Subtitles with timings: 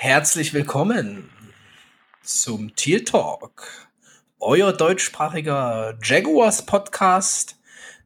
[0.00, 1.28] Herzlich willkommen
[2.22, 3.88] zum Teal Talk,
[4.38, 7.56] euer deutschsprachiger Jaguars Podcast.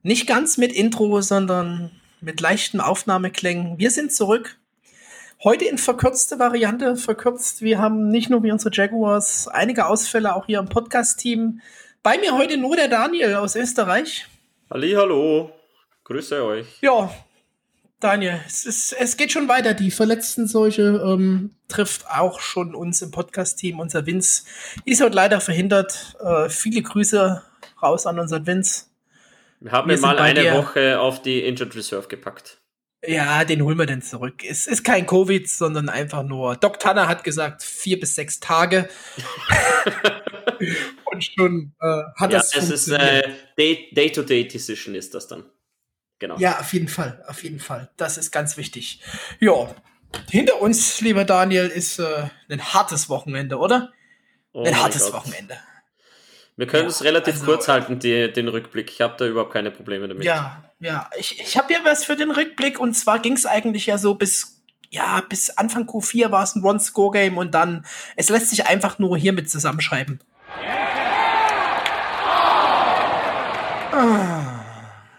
[0.02, 1.90] Nicht ganz mit Intro, sondern
[2.22, 3.76] mit leichten Aufnahmeklängen.
[3.76, 4.56] Wir sind zurück.
[5.44, 7.60] Heute in verkürzte Variante, verkürzt.
[7.60, 11.60] Wir haben nicht nur wie unsere Jaguars einige Ausfälle auch hier im Podcast-Team.
[12.02, 14.26] Bei mir heute nur der Daniel aus Österreich.
[14.70, 15.52] Halli, hallo.
[16.04, 16.80] Grüße euch.
[16.80, 17.12] Ja,
[18.02, 19.74] Daniel, es, ist, es geht schon weiter.
[19.74, 23.78] Die verletzten Seuche ähm, trifft auch schon uns im Podcast-Team.
[23.78, 24.42] Unser Vince
[24.84, 26.16] ist heute leider verhindert.
[26.20, 27.42] Äh, viele Grüße
[27.80, 28.86] raus an unseren Vince.
[29.60, 30.54] Wir haben wir mal eine dir.
[30.54, 32.60] Woche auf die Injured Reserve gepackt.
[33.06, 34.42] Ja, den holen wir denn zurück.
[34.44, 36.56] Es ist kein Covid, sondern einfach nur.
[36.56, 38.88] Doc Tanner hat gesagt, vier bis sechs Tage.
[41.04, 45.44] Und schon äh, hat ja, das es ist äh, Day-to-Day-Decision ist das dann.
[46.22, 46.38] Genau.
[46.38, 47.90] Ja, auf jeden Fall, auf jeden Fall.
[47.96, 49.00] Das ist ganz wichtig.
[49.40, 49.74] Ja,
[50.30, 53.90] hinter uns, lieber Daniel, ist äh, ein hartes Wochenende, oder?
[54.52, 55.14] Oh ein hartes Gott.
[55.14, 55.56] Wochenende.
[56.56, 58.92] Wir können ja, es relativ also, kurz halten, die, den Rückblick.
[58.92, 60.22] Ich habe da überhaupt keine Probleme damit.
[60.22, 61.10] Ja, ja.
[61.18, 64.14] Ich, ich habe ja was für den Rückblick und zwar ging es eigentlich ja so
[64.14, 69.00] bis, ja, bis Anfang Q4 war es ein One-Score-Game und dann, es lässt sich einfach
[69.00, 70.20] nur hiermit zusammenschreiben.
[73.90, 74.51] Ah.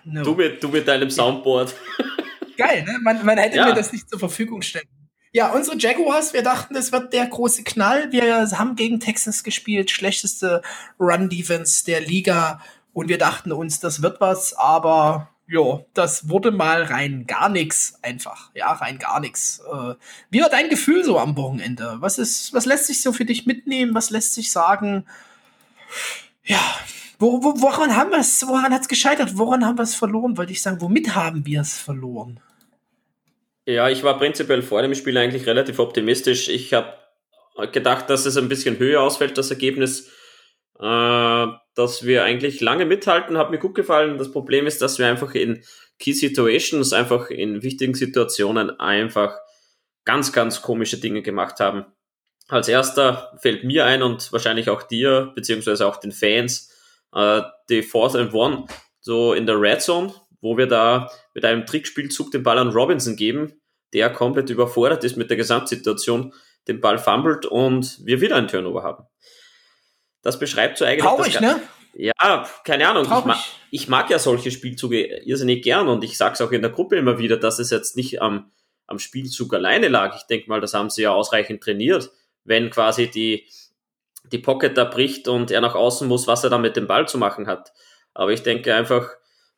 [0.05, 0.23] No.
[0.23, 1.73] Du, mit, du mit deinem Soundboard.
[2.57, 2.99] Geil, ne?
[3.01, 3.65] Man, man hätte ja.
[3.65, 4.87] mir das nicht zur Verfügung stellen.
[5.31, 8.11] Ja, unsere Jaguars, wir dachten, das wird der große Knall.
[8.11, 10.61] Wir haben gegen Texas gespielt, schlechteste
[10.99, 12.61] Run-Defense der Liga.
[12.93, 17.97] Und wir dachten uns, das wird was, aber ja, das wurde mal rein gar nichts
[18.03, 18.51] einfach.
[18.53, 19.59] Ja, rein gar nichts.
[19.59, 19.95] Äh,
[20.29, 21.97] wie war dein Gefühl so am Wochenende?
[21.99, 23.95] Was ist, was lässt sich so für dich mitnehmen?
[23.95, 25.05] Was lässt sich sagen?
[26.43, 26.61] Ja,
[27.23, 28.45] wo, wo, woran haben wir es?
[28.45, 29.37] Woran hat es gescheitert?
[29.37, 30.37] Woran haben wir es verloren?
[30.37, 32.41] Wollte ich sagen, womit haben wir es verloren?
[33.65, 36.49] Ja, ich war prinzipiell vor dem Spiel eigentlich relativ optimistisch.
[36.49, 36.97] Ich habe
[37.71, 40.11] gedacht, dass es ein bisschen höher ausfällt, das Ergebnis.
[40.79, 44.17] Äh, dass wir eigentlich lange mithalten, hat mir gut gefallen.
[44.17, 45.63] Das Problem ist, dass wir einfach in
[45.99, 49.37] Key Situations, einfach in wichtigen Situationen einfach
[50.03, 51.85] ganz, ganz komische Dinge gemacht haben.
[52.49, 56.72] Als erster fällt mir ein und wahrscheinlich auch dir, beziehungsweise auch den Fans,
[57.13, 58.65] äh, die Fourth and One,
[58.99, 63.15] so in der Red Zone, wo wir da mit einem Trickspielzug den Ball an Robinson
[63.15, 63.61] geben,
[63.93, 66.33] der komplett überfordert ist mit der Gesamtsituation,
[66.67, 69.05] den Ball fummelt und wir wieder einen Turnover haben.
[70.21, 71.03] Das beschreibt so eigentlich.
[71.03, 71.61] Traurig, ne?
[71.95, 73.03] Ja, keine Ahnung.
[73.03, 73.37] Ich, ma
[73.69, 76.95] ich, mag ja solche Spielzüge irrsinnig gern und ich sage es auch in der Gruppe
[76.95, 78.51] immer wieder, dass es jetzt nicht am,
[78.87, 80.15] am Spielzug alleine lag.
[80.15, 82.09] Ich denke mal, das haben sie ja ausreichend trainiert.
[82.45, 83.47] Wenn quasi die,
[84.33, 87.07] die Pocket da bricht und er nach außen muss, was er da mit dem Ball
[87.07, 87.71] zu machen hat.
[88.13, 89.07] Aber ich denke einfach,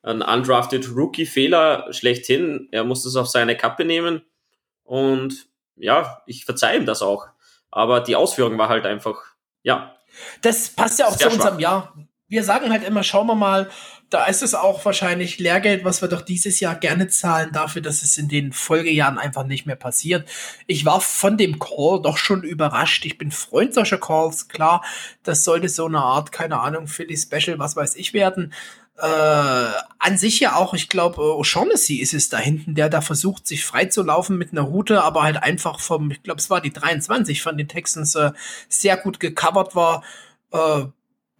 [0.02, 2.68] ein undrafted Rookie-Fehler schlechthin.
[2.70, 4.22] Er muss das auf seine Kappe nehmen.
[4.84, 7.26] Und ja, ich verzeihe ihm das auch.
[7.70, 9.16] Aber die Ausführung war halt einfach,
[9.62, 9.96] ja.
[10.42, 11.94] Das passt ja auch zu unserem Jahr.
[12.28, 13.68] Wir sagen halt immer, schauen wir mal,
[14.10, 18.02] da ist es auch wahrscheinlich Lehrgeld, was wir doch dieses Jahr gerne zahlen dafür, dass
[18.02, 20.28] es in den Folgejahren einfach nicht mehr passiert.
[20.66, 23.04] Ich war von dem Call doch schon überrascht.
[23.04, 24.48] Ich bin Freund solcher Calls.
[24.48, 24.84] Klar,
[25.24, 28.52] das sollte so eine Art, keine Ahnung, Philly Special, was weiß ich werden.
[28.98, 29.06] Äh,
[29.98, 33.64] an sich ja auch, ich glaube, O'Shaughnessy ist es da hinten, der da versucht, sich
[33.64, 36.72] frei zu laufen mit einer Route, aber halt einfach vom, ich glaube, es war die
[36.72, 38.30] 23 von den Texans, äh,
[38.68, 40.02] sehr gut gecovert war.
[40.52, 40.86] Äh,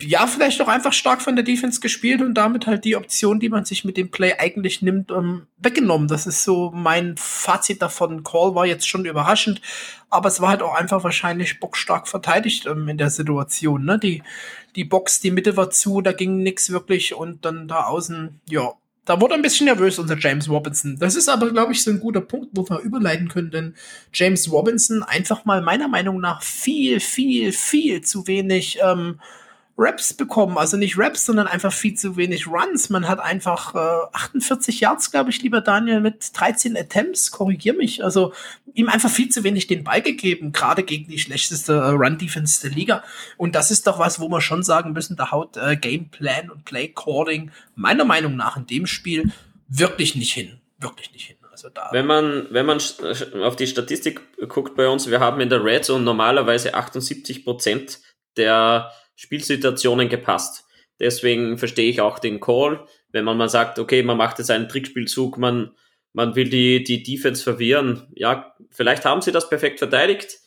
[0.01, 3.49] ja, vielleicht auch einfach stark von der Defense gespielt und damit halt die Option, die
[3.49, 6.07] man sich mit dem Play eigentlich nimmt, ähm, weggenommen.
[6.07, 8.23] Das ist so mein Fazit davon.
[8.23, 9.63] Call war jetzt schon überraschend,
[10.11, 13.87] aber es war halt auch einfach wahrscheinlich bockstark verteidigt ähm, in der Situation.
[13.87, 13.99] Ne?
[13.99, 14.23] Die,
[14.75, 18.75] die Box, die Mitte war zu, da ging nix wirklich und dann da außen, ja,
[19.07, 20.99] da wurde ein bisschen nervös unser James Robinson.
[20.99, 23.75] Das ist aber, glaube ich, so ein guter Punkt, wo wir überleiten können, denn
[24.13, 29.21] James Robinson einfach mal meiner Meinung nach viel, viel, viel zu wenig ähm,
[29.79, 30.57] Raps bekommen.
[30.57, 32.89] Also nicht Raps, sondern einfach viel zu wenig Runs.
[32.89, 37.31] Man hat einfach äh, 48 Yards, glaube ich, lieber Daniel, mit 13 Attempts.
[37.31, 38.03] Korrigier mich.
[38.03, 38.33] Also
[38.73, 42.71] ihm einfach viel zu wenig den Ball gegeben, gerade gegen die schlechteste äh, Run-Defense der
[42.71, 43.05] Liga.
[43.37, 46.65] Und das ist doch was, wo wir schon sagen müssen, da haut äh, Gameplan und
[46.65, 49.33] Play Calling meiner Meinung nach in dem Spiel
[49.69, 50.61] wirklich nicht hin.
[50.79, 51.37] Wirklich nicht hin.
[51.51, 52.79] Also da wenn man, wenn man
[53.43, 58.01] auf die Statistik guckt bei uns, wir haben in der Red Zone normalerweise 78 Prozent
[58.37, 60.65] der Spielsituationen gepasst.
[61.01, 64.69] Deswegen verstehe ich auch den Call, wenn man mal sagt, okay, man macht jetzt einen
[64.69, 65.75] Trickspielzug, man,
[66.13, 68.07] man will die, die Defense verwirren.
[68.15, 70.39] Ja, vielleicht haben sie das perfekt verteidigt.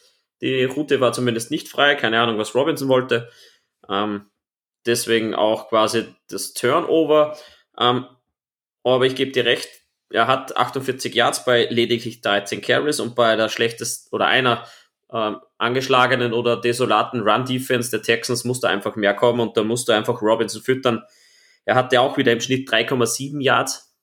[0.42, 3.30] Die Route war zumindest nicht frei, keine Ahnung, was Robinson wollte.
[3.88, 4.30] Ähm,
[4.86, 7.38] deswegen auch quasi das Turnover.
[7.78, 8.06] Ähm,
[8.84, 9.70] aber ich gebe dir recht,
[10.10, 14.66] er hat 48 Yards bei lediglich 13 Carries und bei der schlechtesten oder einer
[15.12, 20.22] ähm, angeschlagenen oder desolaten Run-Defense der Texans musste einfach mehr kommen und da musste einfach
[20.22, 21.04] Robinson füttern.
[21.66, 23.96] Er hatte auch wieder im Schnitt 3,7 Yards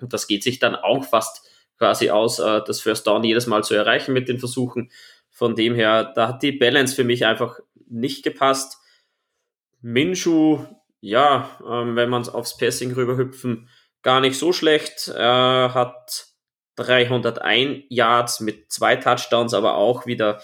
[0.00, 1.48] und das geht sich dann auch fast
[1.78, 4.90] quasi aus, äh, das First Down jedes Mal zu erreichen mit den Versuchen.
[5.30, 7.58] Von dem her, da hat die Balance für mich einfach
[7.88, 8.78] nicht gepasst.
[9.80, 10.64] Minshu,
[11.00, 13.68] ja, ähm, wenn man aufs Passing rüberhüpfen,
[14.02, 15.08] gar nicht so schlecht.
[15.08, 16.33] Er hat
[16.76, 20.40] 301 Yards mit zwei Touchdowns, aber auch wieder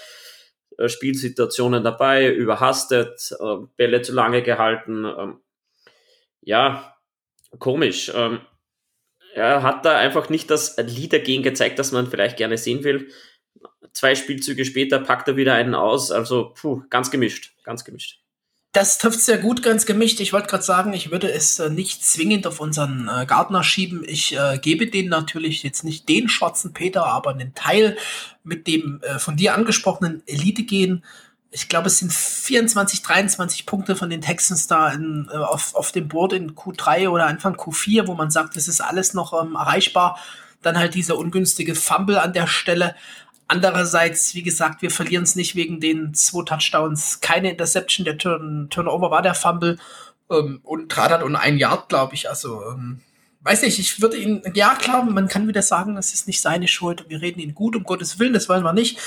[0.79, 5.05] äh, Spielsituationen dabei, überhastet, äh, Bälle zu lange gehalten.
[5.05, 5.41] Ähm,
[6.41, 6.97] ja,
[7.59, 8.11] komisch.
[8.15, 8.41] Ähm,
[9.35, 13.09] er hat da einfach nicht das Leader-Gen gezeigt, das man vielleicht gerne sehen will.
[13.93, 16.11] Zwei Spielzüge später packt er wieder einen aus.
[16.11, 18.21] Also, puh, ganz gemischt, ganz gemischt.
[18.73, 20.21] Das trifft sehr gut, ganz gemischt.
[20.21, 24.05] Ich wollte gerade sagen, ich würde es äh, nicht zwingend auf unseren äh, Gardner schieben.
[24.07, 27.97] Ich äh, gebe den natürlich jetzt nicht den schwarzen Peter, aber einen Teil
[28.45, 31.03] mit dem äh, von dir angesprochenen Elite-Gen.
[31.51, 35.91] Ich glaube, es sind 24, 23 Punkte von den Texans da in, äh, auf, auf
[35.91, 39.57] dem Board in Q3 oder Anfang Q4, wo man sagt, das ist alles noch ähm,
[39.57, 40.17] erreichbar.
[40.63, 42.95] Dann halt dieser ungünstige Fumble an der Stelle.
[43.53, 47.21] Andererseits, wie gesagt, wir verlieren es nicht wegen den zwei Touchdowns.
[47.21, 49.77] Keine Interception, der Turn Turnover war der Fumble.
[50.31, 52.29] Ähm, und Tradat und ein Yard, glaube ich.
[52.29, 53.01] Also, ähm,
[53.41, 56.69] weiß nicht, ich würde ihn, ja klar, man kann wieder sagen, das ist nicht seine
[56.69, 57.07] Schuld.
[57.09, 59.01] Wir reden ihn gut, um Gottes Willen, das wollen wir nicht.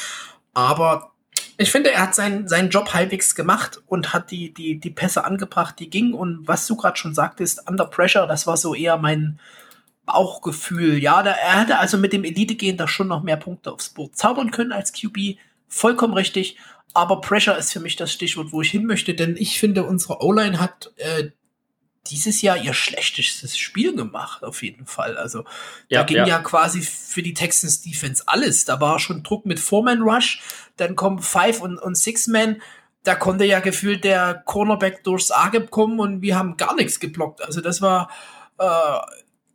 [0.53, 1.13] Aber
[1.55, 5.23] ich finde, er hat seinen, seinen Job halbwegs gemacht und hat die, die, die Pässe
[5.23, 6.13] angebracht, die gingen.
[6.13, 9.39] Und was du gerade schon sagtest, Under Pressure, das war so eher mein,
[10.05, 11.01] Bauchgefühl.
[11.01, 14.15] Ja, da, er hätte also mit dem Elite-Gehen da schon noch mehr Punkte aufs Board
[14.15, 15.37] zaubern können als QB.
[15.67, 16.57] Vollkommen richtig.
[16.93, 20.21] Aber Pressure ist für mich das Stichwort, wo ich hin möchte, denn ich finde, unsere
[20.21, 21.29] O-Line hat äh,
[22.07, 25.17] dieses Jahr ihr schlechtestes Spiel gemacht, auf jeden Fall.
[25.17, 25.45] Also
[25.87, 26.27] ja, da ging ja.
[26.27, 26.39] ja.
[26.39, 28.65] quasi für die Texans Defense alles.
[28.65, 30.41] Da war schon Druck mit Foreman Rush,
[30.77, 32.61] dann kommen Five und, und Six Man.
[33.03, 37.41] Da konnte ja gefühlt der Cornerback durchs Ageb kommen und wir haben gar nichts geblockt.
[37.41, 38.09] Also das war
[38.59, 38.97] äh,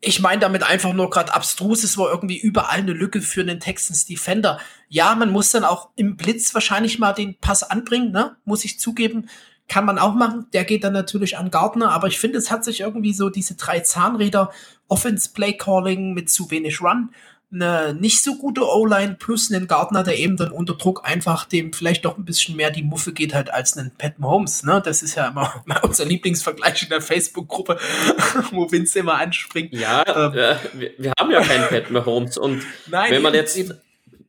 [0.00, 3.60] ich meine damit einfach nur gerade abstrus, es war irgendwie überall eine Lücke für einen
[3.60, 4.60] Texans Defender.
[4.88, 8.36] Ja, man muss dann auch im Blitz wahrscheinlich mal den Pass anbringen, ne?
[8.44, 9.28] Muss ich zugeben.
[9.66, 10.46] Kann man auch machen.
[10.52, 13.54] Der geht dann natürlich an Gardner, aber ich finde, es hat sich irgendwie so diese
[13.56, 14.50] drei Zahnräder,
[14.86, 17.10] Offense Play Calling mit zu wenig Run,
[17.50, 21.72] eine nicht so gute O-Line plus einen Gardner, der eben dann unter Druck einfach dem
[21.72, 24.64] vielleicht doch ein bisschen mehr die Muffe geht halt als einen Pat Mahomes.
[24.64, 24.82] Ne?
[24.84, 27.78] Das ist ja immer unser Lieblingsvergleich in der Facebook-Gruppe,
[28.50, 29.72] wo Vince immer anspringt.
[29.72, 33.80] Ja, ähm, wir, wir, haben ja keinen Pat Mahomes und Nein, wenn man jetzt eben.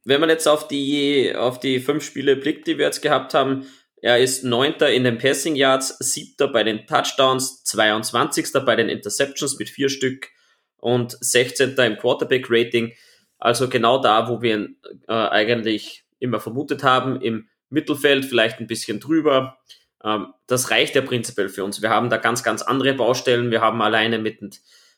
[0.06, 3.66] wenn man jetzt auf die auf die fünf Spiele blickt, die wir jetzt gehabt haben,
[4.02, 8.48] er ist Neunter in den Passing Yards, Siebter bei den Touchdowns, 22.
[8.66, 10.30] bei den Interceptions mit vier Stück
[10.78, 11.76] und 16.
[11.76, 12.94] im Quarterback Rating.
[13.40, 14.78] Also genau da, wo wir ihn
[15.08, 19.58] äh, eigentlich immer vermutet haben, im Mittelfeld, vielleicht ein bisschen drüber.
[20.04, 21.82] Ähm, das reicht ja prinzipiell für uns.
[21.82, 23.52] Wir haben da ganz, ganz andere Baustellen.
[23.52, 24.42] Wir haben alleine mit,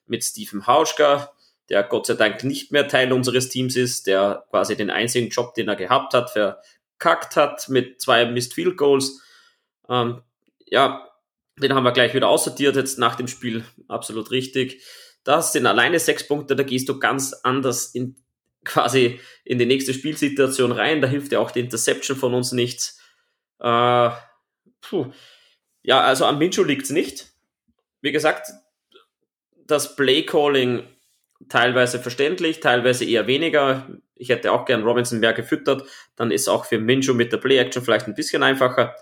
[0.07, 1.31] mit Stephen Hauschka,
[1.69, 5.53] der Gott sei Dank nicht mehr Teil unseres Teams ist, der quasi den einzigen Job,
[5.53, 9.21] den er gehabt hat, verkackt hat mit zwei Missed Field Goals.
[9.88, 10.21] Ähm,
[10.65, 11.07] ja,
[11.61, 13.65] den haben wir gleich wieder aussortiert jetzt nach dem Spiel.
[13.88, 14.83] Absolut richtig.
[15.23, 18.15] Das sind alleine sechs Punkte, da gehst du ganz anders in
[18.63, 21.01] quasi in die nächste Spielsituation rein.
[21.01, 23.00] Da hilft ja auch die Interception von uns nichts.
[23.60, 24.10] Äh,
[24.82, 25.12] puh.
[25.84, 27.34] Ja, also am Minshew liegt es nicht.
[28.01, 28.51] Wie gesagt,
[29.65, 30.88] das Play-Calling
[31.50, 33.89] teilweise verständlich, teilweise eher weniger.
[34.15, 35.88] Ich hätte auch gern Robinson mehr gefüttert.
[36.15, 38.96] Dann ist auch für Minshew mit der Play-Action vielleicht ein bisschen einfacher.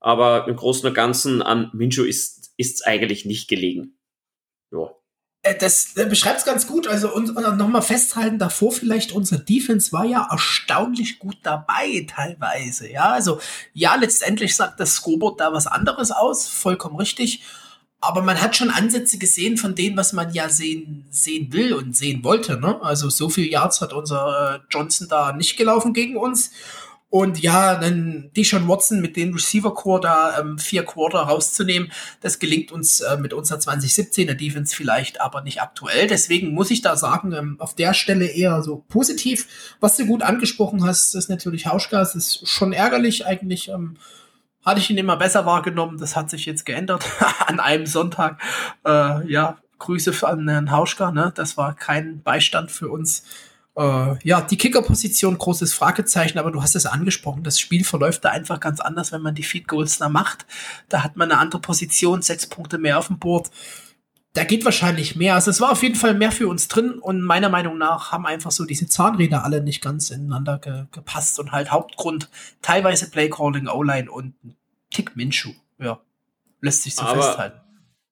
[0.00, 3.98] Aber im Großen und Ganzen an Minshew ist es eigentlich nicht gelegen.
[4.72, 4.90] Ja.
[5.42, 6.86] Äh, das beschreibt es ganz gut.
[6.86, 12.90] Also und, und nochmal festhalten davor vielleicht, unser Defense war ja erstaunlich gut dabei teilweise.
[12.90, 13.40] Ja, also
[13.72, 17.42] ja, letztendlich sagt das Scoreboard da was anderes aus, vollkommen richtig.
[18.02, 21.94] Aber man hat schon Ansätze gesehen von dem, was man ja sehen, sehen will und
[21.94, 22.58] sehen wollte.
[22.58, 22.80] Ne?
[22.82, 26.50] Also so viel Yards hat unser äh, Johnson da nicht gelaufen gegen uns.
[27.10, 31.90] Und ja, dann Deshaun Watson mit dem Receiver Core da ähm, vier Quarter rauszunehmen,
[32.20, 36.06] das gelingt uns äh, mit unserer 2017er Defense vielleicht, aber nicht aktuell.
[36.06, 39.76] Deswegen muss ich da sagen, ähm, auf der Stelle eher so positiv.
[39.80, 43.68] Was du gut angesprochen hast, ist natürlich Hauschgas, ist schon ärgerlich eigentlich.
[43.68, 43.96] Ähm,
[44.64, 47.04] hatte ich ihn immer besser wahrgenommen, das hat sich jetzt geändert
[47.46, 48.40] an einem Sonntag.
[48.86, 51.32] Äh, ja, Grüße an Herrn Hauschka, ne?
[51.34, 53.24] Das war kein Beistand für uns.
[53.80, 57.44] Äh, ja, die Kickerposition, großes Fragezeichen, aber du hast es angesprochen.
[57.44, 60.44] Das Spiel verläuft da einfach ganz anders, wenn man die Feed Goals da macht.
[60.90, 63.50] Da hat man eine andere Position, sechs Punkte mehr auf dem Board.
[64.34, 65.34] da geht wahrscheinlich mehr.
[65.34, 68.26] Also es war auf jeden Fall mehr für uns drin und meiner Meinung nach haben
[68.26, 72.28] einfach so diese Zahnräder alle nicht ganz ineinander ge gepasst und halt Hauptgrund
[72.62, 74.34] teilweise Playcalling, O-Line und
[74.90, 75.52] Tick Minshu.
[75.78, 76.00] Ja,
[76.60, 77.60] lässt sich so Aber festhalten.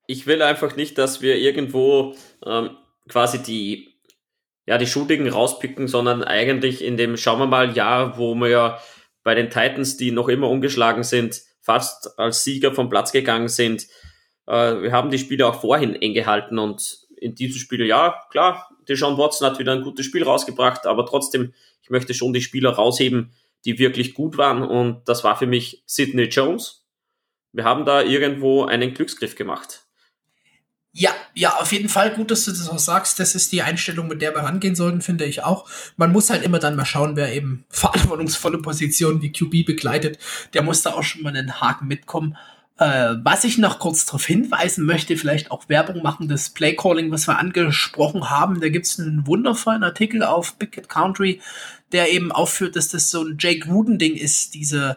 [0.06, 2.70] Ich will einfach nicht, dass wir irgendwo ähm,
[3.06, 3.87] quasi die
[4.68, 8.78] ja, die Schuldigen rauspicken, sondern eigentlich in dem, schauen wir mal, Jahr, wo wir ja
[9.24, 13.86] bei den Titans, die noch immer ungeschlagen sind, fast als Sieger vom Platz gegangen sind,
[14.46, 18.68] äh, wir haben die Spiele auch vorhin eng gehalten und in diesem Spiel, ja, klar,
[18.86, 22.72] Deshaun Watson hat wieder ein gutes Spiel rausgebracht, aber trotzdem, ich möchte schon die Spieler
[22.72, 23.32] rausheben,
[23.64, 26.86] die wirklich gut waren und das war für mich Sidney Jones.
[27.52, 29.87] Wir haben da irgendwo einen Glücksgriff gemacht.
[30.92, 33.20] Ja, ja, auf jeden Fall gut, dass du das auch sagst.
[33.20, 35.68] Das ist die Einstellung, mit der wir rangehen sollten, finde ich auch.
[35.96, 40.18] Man muss halt immer dann mal schauen, wer eben verantwortungsvolle Positionen wie QB begleitet.
[40.54, 42.36] Der muss da auch schon mal einen Haken mitkommen.
[42.78, 47.26] Äh, was ich noch kurz darauf hinweisen möchte, vielleicht auch Werbung machen, das Playcalling, was
[47.26, 48.60] wir angesprochen haben.
[48.60, 51.40] Da gibt's einen wundervollen Artikel auf Big Cat Country,
[51.92, 54.96] der eben aufführt, dass das so ein Jake Ruden-Ding ist, diese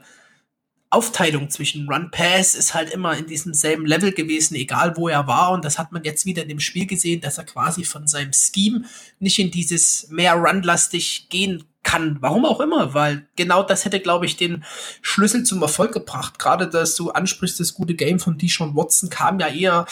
[0.92, 5.26] Aufteilung zwischen Run Pass ist halt immer in diesem selben Level gewesen, egal wo er
[5.26, 5.52] war.
[5.52, 8.34] Und das hat man jetzt wieder in dem Spiel gesehen, dass er quasi von seinem
[8.34, 8.84] Scheme
[9.20, 12.18] nicht in dieses mehr Run-lastig gehen kann.
[12.20, 14.66] Warum auch immer, weil genau das hätte, glaube ich, den
[15.02, 16.38] Schlüssel zum Erfolg gebracht.
[16.38, 19.86] Gerade, dass du ansprichst, das gute Game von Deshaun Watson kam ja eher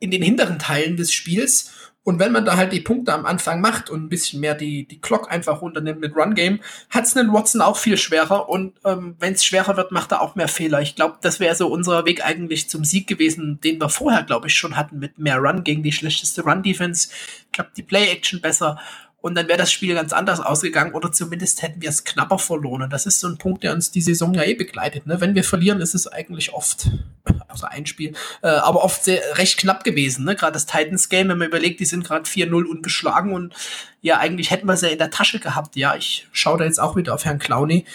[0.00, 1.72] in den hinteren Teilen des Spiels.
[2.04, 4.88] Und wenn man da halt die Punkte am Anfang macht und ein bisschen mehr die,
[4.88, 8.48] die Clock einfach runternimmt mit Run Game, hat es einen Watson auch viel schwerer.
[8.48, 10.80] Und ähm, wenn es schwerer wird, macht er auch mehr Fehler.
[10.80, 14.46] Ich glaube, das wäre so unser Weg eigentlich zum Sieg gewesen, den wir vorher, glaube
[14.46, 17.10] ich, schon hatten mit mehr Run gegen die schlechteste Run Defense.
[17.52, 18.78] Klappt die Play Action besser
[19.20, 22.82] und dann wäre das Spiel ganz anders ausgegangen oder zumindest hätten wir es knapper verloren.
[22.82, 25.06] Und das ist so ein Punkt, der uns die Saison ja eh begleitet.
[25.06, 25.20] Ne?
[25.20, 26.88] Wenn wir verlieren, ist es eigentlich oft,
[27.48, 30.24] also ein Spiel, äh, aber oft sehr, recht knapp gewesen.
[30.24, 30.36] Ne?
[30.36, 33.54] Gerade das Titans-Game, wenn man überlegt, die sind gerade 4-0 ungeschlagen und
[34.00, 35.74] ja, eigentlich hätten wir sie ja in der Tasche gehabt.
[35.74, 37.86] Ja, ich schaue da jetzt auch wieder auf Herrn Clowney,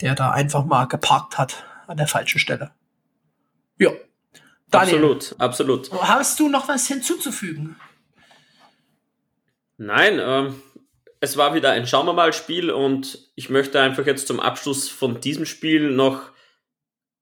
[0.00, 2.72] der da einfach mal geparkt hat an der falschen Stelle.
[3.78, 3.90] Ja.
[4.68, 5.92] Daniel, absolut, absolut.
[5.92, 7.76] Hast du noch was hinzuzufügen?
[9.76, 10.54] Nein, ähm,
[11.22, 14.88] es war wieder ein Schauen wir mal Spiel und ich möchte einfach jetzt zum Abschluss
[14.88, 16.20] von diesem Spiel noch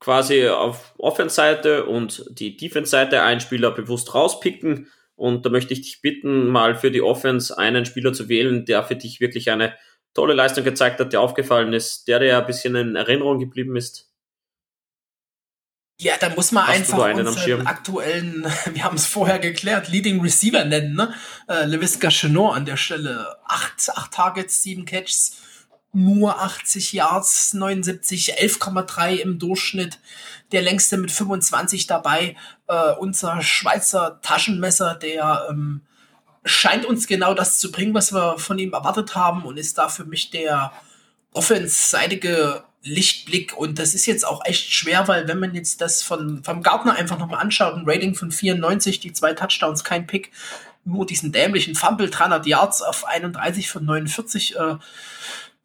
[0.01, 4.89] quasi auf Offense-Seite und die Defense-Seite einen Spieler bewusst rauspicken.
[5.17, 8.85] Und da möchte ich dich bitten, mal für die Offense einen Spieler zu wählen, der
[8.85, 9.77] für dich wirklich eine
[10.15, 14.10] tolle Leistung gezeigt hat, der aufgefallen ist, der dir ein bisschen in Erinnerung geblieben ist.
[16.01, 20.65] Ja, da muss man Hast einfach unseren aktuellen, wir haben es vorher geklärt, Leading Receiver
[20.65, 21.13] nennen, ne?
[21.47, 23.37] Äh, Levis Gachenot an der Stelle.
[23.45, 25.37] Acht, acht Targets, sieben Catches,
[25.93, 29.99] nur 80 Yards, 79, 11,3 im Durchschnitt.
[30.53, 32.35] Der längste mit 25 dabei.
[32.67, 35.83] Äh, unser Schweizer Taschenmesser, der ähm,
[36.47, 39.91] scheint uns genau das zu bringen, was wir von ihm erwartet haben und ist da
[39.91, 40.73] für mich der
[41.35, 43.57] offense-seitige Lichtblick.
[43.57, 46.95] Und das ist jetzt auch echt schwer, weil wenn man jetzt das von, vom Gartner
[46.95, 50.31] einfach nochmal anschaut, ein Rating von 94, die zwei Touchdowns, kein Pick,
[50.85, 54.77] nur diesen dämlichen Fumble, 300 Yards auf 31 von 49, äh,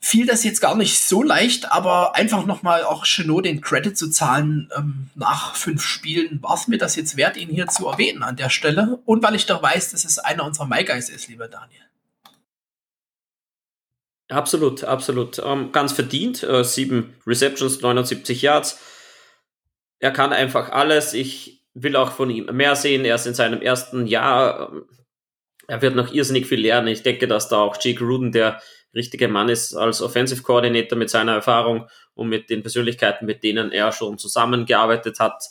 [0.05, 4.10] fiel das jetzt gar nicht so leicht, aber einfach nochmal auch Chenot den Credit zu
[4.10, 8.22] zahlen ähm, nach fünf Spielen, war es mir das jetzt wert, ihn hier zu erwähnen
[8.22, 9.00] an der Stelle.
[9.05, 11.84] Und weil ich doch weiß, dass es einer unserer My Guys ist, lieber Daniel.
[14.29, 15.39] Absolut, absolut.
[15.44, 16.44] Ähm, ganz verdient.
[16.44, 18.79] Äh, sieben Receptions, 79 Yards.
[20.00, 21.13] Er kann einfach alles.
[21.13, 23.05] Ich will auch von ihm mehr sehen.
[23.05, 24.72] Er ist in seinem ersten Jahr.
[24.72, 24.86] Ähm,
[25.67, 26.88] er wird noch irrsinnig viel lernen.
[26.88, 28.62] Ich denke, dass da auch Jake Ruden der
[28.94, 33.72] richtige Mann ist als Offensive Coordinator mit seiner Erfahrung und mit den Persönlichkeiten, mit denen
[33.72, 35.44] er schon zusammengearbeitet hat.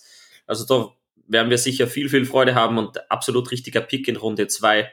[0.47, 0.93] Also da
[1.27, 4.91] werden wir sicher viel, viel Freude haben und absolut richtiger Pick in Runde zwei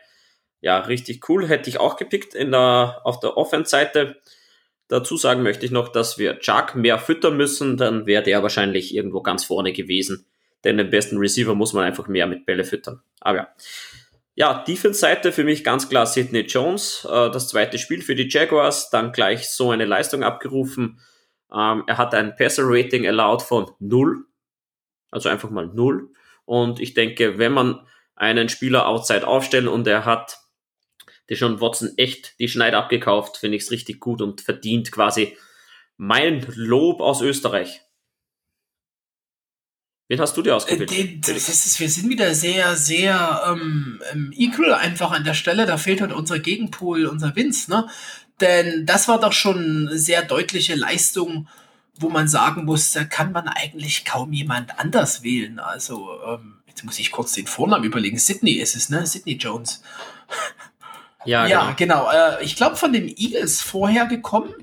[0.62, 1.48] ja, richtig cool.
[1.48, 4.22] Hätte ich auch gepickt in der, auf der Offense-Seite.
[4.88, 8.94] Dazu sagen möchte ich noch, dass wir Chuck mehr füttern müssen, dann wäre der wahrscheinlich
[8.94, 10.26] irgendwo ganz vorne gewesen.
[10.64, 13.02] Denn den besten Receiver muss man einfach mehr mit Bälle füttern.
[13.20, 13.48] Aber ja.
[14.34, 17.06] Ja, Defense-Seite für mich ganz klar Sidney Jones.
[17.10, 21.00] Äh, das zweite Spiel für die Jaguars, dann gleich so eine Leistung abgerufen.
[21.54, 24.26] Ähm, er hat ein Passer-Rating allowed von 0.
[25.10, 26.10] Also einfach mal 0.
[26.46, 30.41] Und ich denke, wenn man einen Spieler outside aufstellen und er hat
[31.32, 35.36] Deshaun Watson echt die Schneide abgekauft, finde ich es richtig gut und verdient quasi
[35.98, 37.82] mein Lob aus Österreich.
[40.08, 40.92] Wen hast du dir ausgewählt?
[40.92, 45.66] Äh, das ist, wir sind wieder sehr, sehr ähm, ähm, equal einfach an der Stelle.
[45.66, 47.88] Da fehlt halt unser Gegenpol, unser Vince, ne?
[48.42, 51.48] Denn das war doch schon eine sehr deutliche Leistung
[52.02, 55.60] wo man sagen muss, da kann man eigentlich kaum jemand anders wählen.
[55.60, 58.18] Also, ähm, jetzt muss ich kurz den Vornamen überlegen.
[58.18, 59.06] Sydney ist es, ne?
[59.06, 59.84] Sydney Jones.
[61.26, 62.06] Ja, ja genau.
[62.06, 62.12] genau.
[62.12, 64.54] Äh, ich glaube, von den Eagles vorher gekommen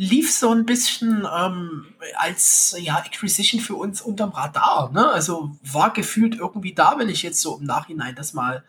[0.00, 4.90] lief so ein bisschen ähm, als ja, Acquisition für uns unterm Radar.
[4.92, 5.06] Ne?
[5.06, 8.64] Also war gefühlt irgendwie da, wenn ich jetzt so im Nachhinein das mal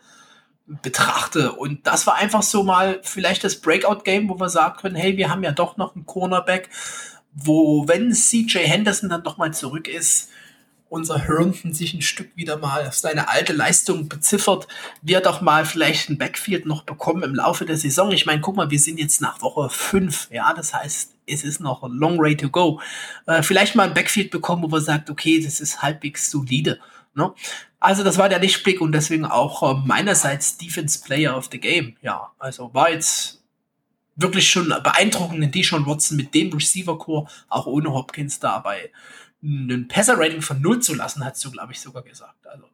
[0.66, 1.52] betrachte.
[1.52, 5.30] Und das war einfach so mal vielleicht das Breakout-Game, wo wir sagen können, hey, wir
[5.30, 6.68] haben ja doch noch einen Cornerback,
[7.32, 10.28] wo, wenn CJ Henderson dann doch mal zurück ist,
[10.92, 14.68] unser Herndon sich ein Stück wieder mal auf seine alte Leistung beziffert,
[15.00, 18.12] wir doch mal vielleicht ein Backfield noch bekommen im Laufe der Saison.
[18.12, 21.60] Ich meine, guck mal, wir sind jetzt nach Woche 5, ja, das heißt, es ist
[21.60, 22.78] noch a long way to go.
[23.26, 26.78] Äh, vielleicht mal ein Backfield bekommen, wo man sagt, okay, das ist halbwegs solide.
[27.14, 27.32] Ne?
[27.80, 31.96] Also das war der Lichtblick und deswegen auch äh, meinerseits Defense Player of the Game.
[32.02, 33.42] Ja, also war jetzt
[34.16, 38.90] wirklich schon beeindruckend in Deshaun Watson mit dem Receiver Core, auch ohne Hopkins dabei
[39.42, 42.46] ein Passer-Rating von 0 zu lassen, hast du, glaube ich, sogar gesagt.
[42.46, 42.64] Also,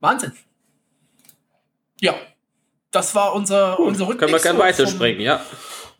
[0.00, 0.32] Wahnsinn.
[2.00, 2.14] Ja,
[2.90, 4.20] das war unser, Gut, unser Rückblick.
[4.20, 5.44] Können wir gerne weiterspringen, ja.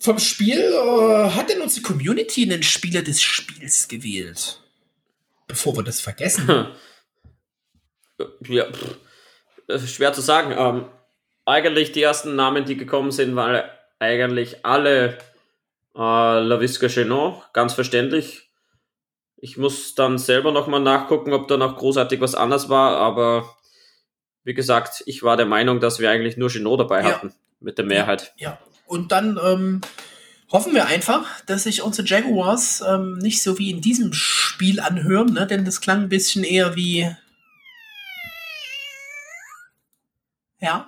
[0.00, 4.62] Vom Spiel äh, hat denn unsere Community einen Spieler des Spiels gewählt?
[5.46, 6.48] Bevor wir das vergessen.
[6.48, 6.66] Hm.
[8.48, 10.54] Ja, pff, schwer zu sagen.
[10.56, 10.86] Ähm,
[11.44, 13.62] eigentlich die ersten Namen, die gekommen sind, waren
[13.98, 15.18] eigentlich alle
[15.94, 15.98] äh,
[16.40, 18.47] LaVisca Chenot, ganz verständlich.
[19.40, 23.56] Ich muss dann selber nochmal nachgucken, ob da noch großartig was anders war, aber
[24.44, 27.06] wie gesagt, ich war der Meinung, dass wir eigentlich nur Genot dabei ja.
[27.06, 28.32] hatten mit der Mehrheit.
[28.36, 28.58] Ja, ja.
[28.86, 29.80] und dann ähm,
[30.50, 35.34] hoffen wir einfach, dass sich unsere Jaguars ähm, nicht so wie in diesem Spiel anhören,
[35.34, 35.46] ne?
[35.46, 37.14] denn das klang ein bisschen eher wie.
[40.60, 40.86] Ja.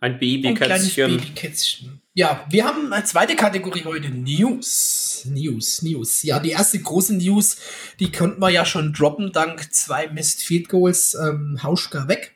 [0.00, 1.10] Ein Babykätzchen.
[1.10, 1.99] Ein Babykätzchen.
[2.12, 5.24] Ja, wir haben eine zweite Kategorie heute, News.
[5.26, 6.24] News, News.
[6.24, 7.56] Ja, die erste große News,
[8.00, 12.34] die konnten wir ja schon droppen, dank zwei Missed Field Goals, ähm, Hauschka weg.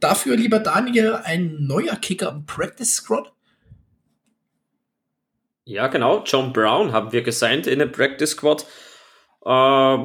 [0.00, 3.32] Dafür, lieber Daniel, ein neuer Kicker im Practice Squad.
[5.64, 6.22] Ja, genau.
[6.24, 8.66] John Brown haben wir gesigned in den Practice Squad.
[9.44, 9.98] Äh,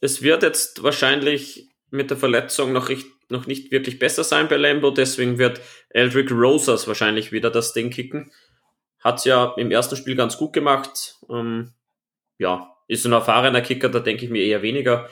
[0.00, 4.56] es wird jetzt wahrscheinlich mit der Verletzung noch, richtig, noch nicht wirklich besser sein bei
[4.56, 8.30] Lambo, deswegen wird Eldrick Rosas wahrscheinlich wieder das Ding kicken.
[9.00, 11.16] Hat es ja im ersten Spiel ganz gut gemacht.
[11.30, 11.72] Ähm,
[12.38, 15.08] ja, ist ein erfahrener Kicker, da denke ich mir eher weniger.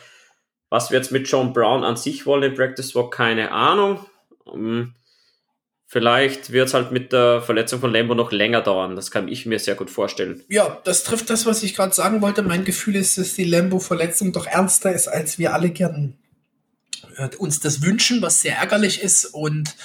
[0.71, 4.05] Was wir jetzt mit John Brown an sich wollen im Practice war keine Ahnung.
[4.53, 4.95] Ähm,
[5.87, 8.97] vielleicht wird es halt mit der Verletzung von Lambo noch länger dauern.
[8.97, 10.43] Das kann ich mir sehr gut vorstellen.
[10.49, 12.43] Ja, das trifft das, was ich gerade sagen wollte.
[12.43, 16.19] Mein Gefühl ist, dass die Lambo-Verletzung doch ernster ist, als wir alle gern
[17.17, 19.27] äh, uns das wünschen, was sehr ärgerlich ist.
[19.27, 19.77] Und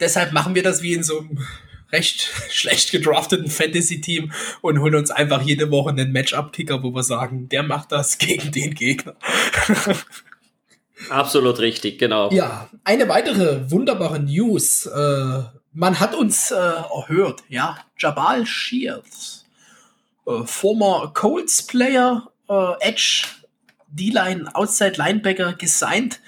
[0.00, 1.46] deshalb machen wir das wie in so einem
[1.94, 7.48] recht schlecht gedrafteten Fantasy-Team und holen uns einfach jede Woche einen Matchup-Kicker, wo wir sagen,
[7.48, 9.14] der macht das gegen den Gegner.
[11.10, 12.30] Absolut richtig, genau.
[12.30, 14.86] Ja, eine weitere wunderbare News.
[14.86, 17.78] Äh, man hat uns äh, erhört, ja.
[17.98, 19.44] Jabal Shears,
[20.26, 23.26] äh, former Colts-Player, äh, Edge,
[23.88, 26.20] D-Line, Outside Linebacker, gesigned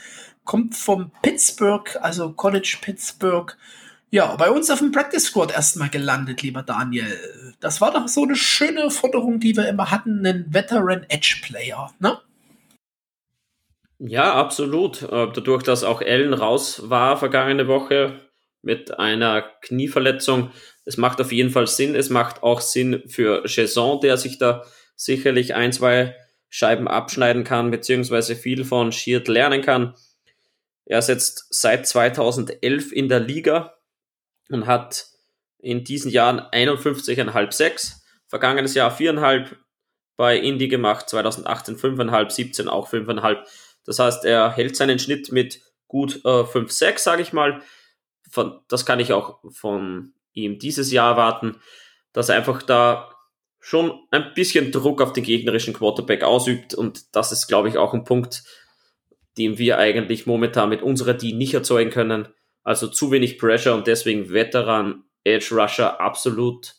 [0.46, 3.55] kommt vom Pittsburgh, also College Pittsburgh.
[4.11, 7.55] Ja, bei uns auf dem Practice Squad erstmal gelandet, lieber Daniel.
[7.61, 11.92] Das war doch so eine schöne Forderung, die wir immer hatten, einen Veteran Edge Player,
[11.99, 12.19] ne?
[13.99, 15.03] Ja, absolut.
[15.03, 18.21] Äh, dadurch, dass auch Allen raus war vergangene Woche
[18.62, 20.51] mit einer Knieverletzung,
[20.87, 21.95] es macht auf jeden Fall Sinn.
[21.95, 24.64] Es macht auch Sinn für Jason, der sich da
[24.95, 26.14] sicherlich ein, zwei
[26.49, 29.95] Scheiben abschneiden kann, beziehungsweise viel von Sheard lernen kann.
[30.87, 33.75] Er ist jetzt seit 2011 in der Liga
[34.50, 35.06] und hat
[35.59, 39.56] in diesen Jahren 51,5 6, vergangenes Jahr 4,5
[40.16, 43.38] bei Indy gemacht, 2018 5,5, 17 auch 5,5.
[43.85, 47.62] Das heißt, er hält seinen Schnitt mit gut äh, 5, 6, sage ich mal.
[48.30, 51.56] Von, das kann ich auch von ihm dieses Jahr erwarten,
[52.12, 53.12] dass er einfach da
[53.61, 57.94] schon ein bisschen Druck auf den gegnerischen Quarterback ausübt und das ist, glaube ich, auch
[57.94, 58.44] ein Punkt,
[59.38, 62.28] den wir eigentlich momentan mit unserer D nicht erzeugen können.
[62.66, 66.74] Also zu wenig Pressure und deswegen Veteran Edge Rusher absolut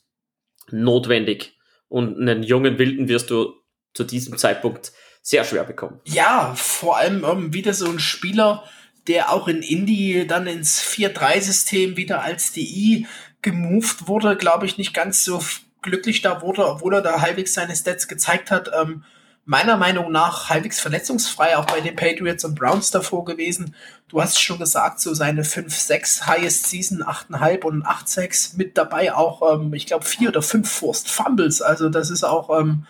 [0.69, 1.58] notwendig.
[1.88, 3.54] Und einen jungen Wilden wirst du
[3.93, 6.02] zu diesem Zeitpunkt sehr schwer bekommen.
[6.04, 8.65] Ja, vor allem ähm, wieder so ein Spieler,
[9.08, 13.08] der auch in Indie dann ins 4-3-System wieder als DI
[13.41, 15.41] gemoved wurde, glaube ich, nicht ganz so
[15.82, 18.71] glücklich da wurde, obwohl er da halbwegs seine Stats gezeigt hat.
[18.78, 19.06] Ähm,
[19.47, 23.73] meiner Meinung nach halbwegs verletzungsfrei, auch bei den Patriots und Browns davor gewesen.
[24.10, 29.55] Du hast schon gesagt, so seine 5-6 Highest Season, 8,5 und 8-6 mit dabei auch,
[29.55, 31.62] ähm, ich glaube, vier oder fünf Forced Fumbles.
[31.62, 32.86] Also das ist auch, ähm,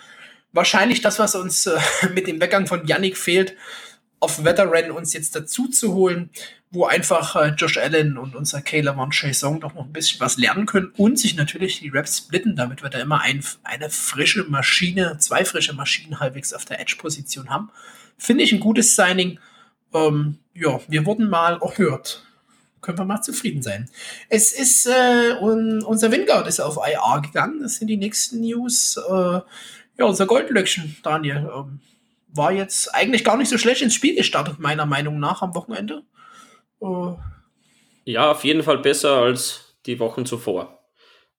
[0.51, 1.79] wahrscheinlich das, was uns äh,
[2.13, 3.55] mit dem Weggang von Yannick fehlt,
[4.19, 6.31] auf Veteran uns jetzt dazu zu holen,
[6.69, 10.37] wo einfach äh, Josh Allen und unser Caleb Von Song doch noch ein bisschen was
[10.37, 14.43] lernen können und sich natürlich die Raps splitten, damit wir da immer ein, eine frische
[14.43, 17.69] Maschine, zwei frische Maschinen halbwegs auf der Edge-Position haben.
[18.17, 19.39] Finde ich ein gutes Signing.
[19.93, 22.25] Ähm, ja, wir wurden mal erhört.
[22.81, 23.89] Können wir mal zufrieden sein.
[24.29, 27.61] Es ist, äh, un, unser Wingard ist auf IR gegangen.
[27.61, 28.97] Das sind die nächsten News.
[28.97, 31.49] Äh, ja, unser Goldlöckchen, Daniel.
[31.55, 31.79] Ähm,
[32.27, 36.03] war jetzt eigentlich gar nicht so schlecht ins Spiel gestartet, meiner Meinung nach, am Wochenende.
[36.79, 37.15] Uh.
[38.05, 40.79] Ja, auf jeden Fall besser als die Wochen zuvor.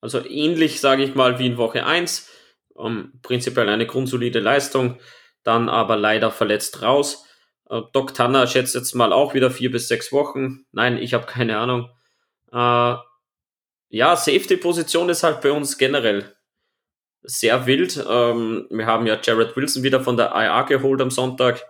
[0.01, 2.31] Also ähnlich, sage ich mal, wie in Woche 1.
[2.75, 5.01] Um, prinzipiell eine grundsolide Leistung,
[5.43, 7.27] dann aber leider verletzt raus.
[7.69, 10.65] Uh, Doc Tanner schätzt jetzt mal auch wieder vier bis sechs Wochen.
[10.71, 11.91] Nein, ich habe keine Ahnung.
[12.53, 12.97] Uh,
[13.89, 16.37] ja, Safety-Position ist halt bei uns generell
[17.23, 18.05] sehr wild.
[18.09, 21.65] Ähm, wir haben ja Jared Wilson wieder von der IA geholt am Sonntag.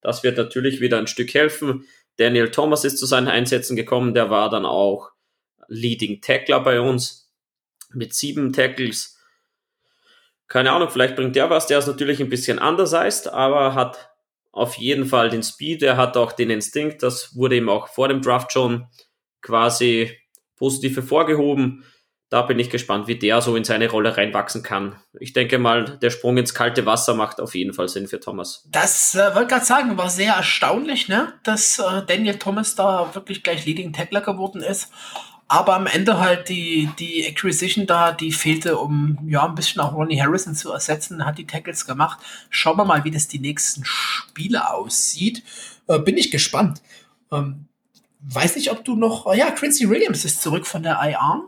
[0.00, 1.86] Das wird natürlich wieder ein Stück helfen.
[2.16, 4.14] Daniel Thomas ist zu seinen Einsätzen gekommen.
[4.14, 5.10] Der war dann auch
[5.68, 7.30] Leading Tackler bei uns
[7.90, 9.18] mit sieben Tackles.
[10.48, 11.66] Keine Ahnung, vielleicht bringt der was.
[11.66, 14.10] Der ist natürlich ein bisschen anders heißt, aber hat
[14.50, 15.82] auf jeden Fall den Speed.
[15.82, 17.02] Er hat auch den Instinkt.
[17.02, 18.86] Das wurde ihm auch vor dem Draft schon
[19.40, 20.18] quasi
[20.56, 21.84] positiv hervorgehoben
[22.32, 24.96] da bin ich gespannt, wie der so in seine Rolle reinwachsen kann.
[25.20, 28.66] Ich denke mal, der Sprung ins kalte Wasser macht auf jeden Fall Sinn für Thomas.
[28.72, 31.34] Das äh, wollte gerade sagen, war sehr erstaunlich, ne?
[31.42, 34.90] dass äh, Daniel Thomas da wirklich gleich Leading Tackler geworden ist.
[35.46, 39.92] Aber am Ende halt die, die Acquisition da, die fehlte, um ja ein bisschen auch
[39.92, 42.18] Ronnie Harrison zu ersetzen, hat die Tackles gemacht.
[42.48, 45.42] Schauen wir mal, wie das die nächsten Spiele aussieht.
[45.86, 46.80] Äh, bin ich gespannt.
[47.30, 47.66] Ähm,
[48.20, 49.34] weiß nicht, ob du noch.
[49.34, 51.42] Ja, Quincy Williams ist zurück von der IR.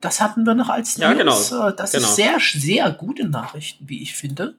[0.00, 1.50] Das hatten wir noch als ja, News.
[1.50, 1.68] Genau.
[1.68, 2.06] Äh, das genau.
[2.06, 4.58] ist sehr, sehr gute Nachrichten, wie ich finde.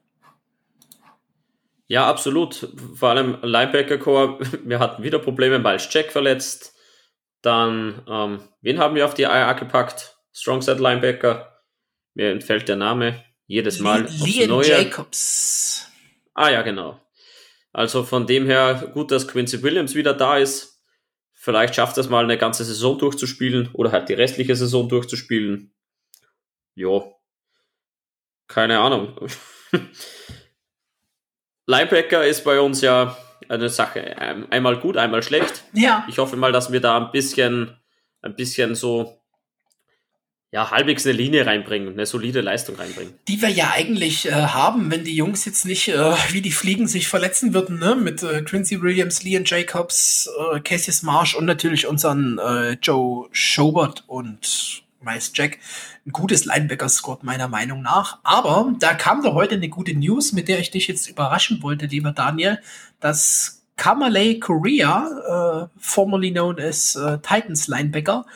[1.88, 2.68] Ja, absolut.
[2.94, 6.74] Vor allem Linebacker-Core, wir hatten wieder Probleme, Miles Jack verletzt.
[7.42, 10.16] Dann, ähm, wen haben wir auf die IA gepackt?
[10.32, 11.60] Strongside Linebacker.
[12.14, 14.06] Mir entfällt der Name jedes Mal.
[14.24, 15.88] Leon Jacobs.
[16.34, 16.98] Ah ja, genau.
[17.72, 20.71] Also von dem her gut, dass Quincy Williams wieder da ist.
[21.44, 25.74] Vielleicht schafft es mal eine ganze Saison durchzuspielen oder halt die restliche Saison durchzuspielen.
[26.76, 27.20] Jo.
[28.46, 29.18] Keine Ahnung.
[31.66, 33.16] Linebacker ist bei uns ja
[33.48, 34.16] eine Sache.
[34.50, 35.64] Einmal gut, einmal schlecht.
[35.72, 36.06] Ja.
[36.08, 37.76] Ich hoffe mal, dass wir da ein bisschen,
[38.20, 39.21] ein bisschen so
[40.52, 43.14] ja, halbwegs eine Linie reinbringen, eine solide Leistung reinbringen.
[43.26, 46.86] Die wir ja eigentlich äh, haben, wenn die Jungs jetzt nicht äh, wie die Fliegen
[46.86, 47.96] sich verletzen würden, ne?
[47.96, 54.04] Mit äh, Quincy Williams, Leon Jacobs, äh, Cassius Marsh und natürlich unseren äh, Joe Schobert
[54.06, 55.58] und Miles Jack.
[56.06, 58.18] Ein gutes Linebacker-Squad meiner Meinung nach.
[58.22, 61.86] Aber da kam doch heute eine gute News, mit der ich dich jetzt überraschen wollte,
[61.86, 62.58] lieber Daniel,
[63.00, 68.26] dass Kamalei Korea, äh, formerly known as äh, Titans Linebacker,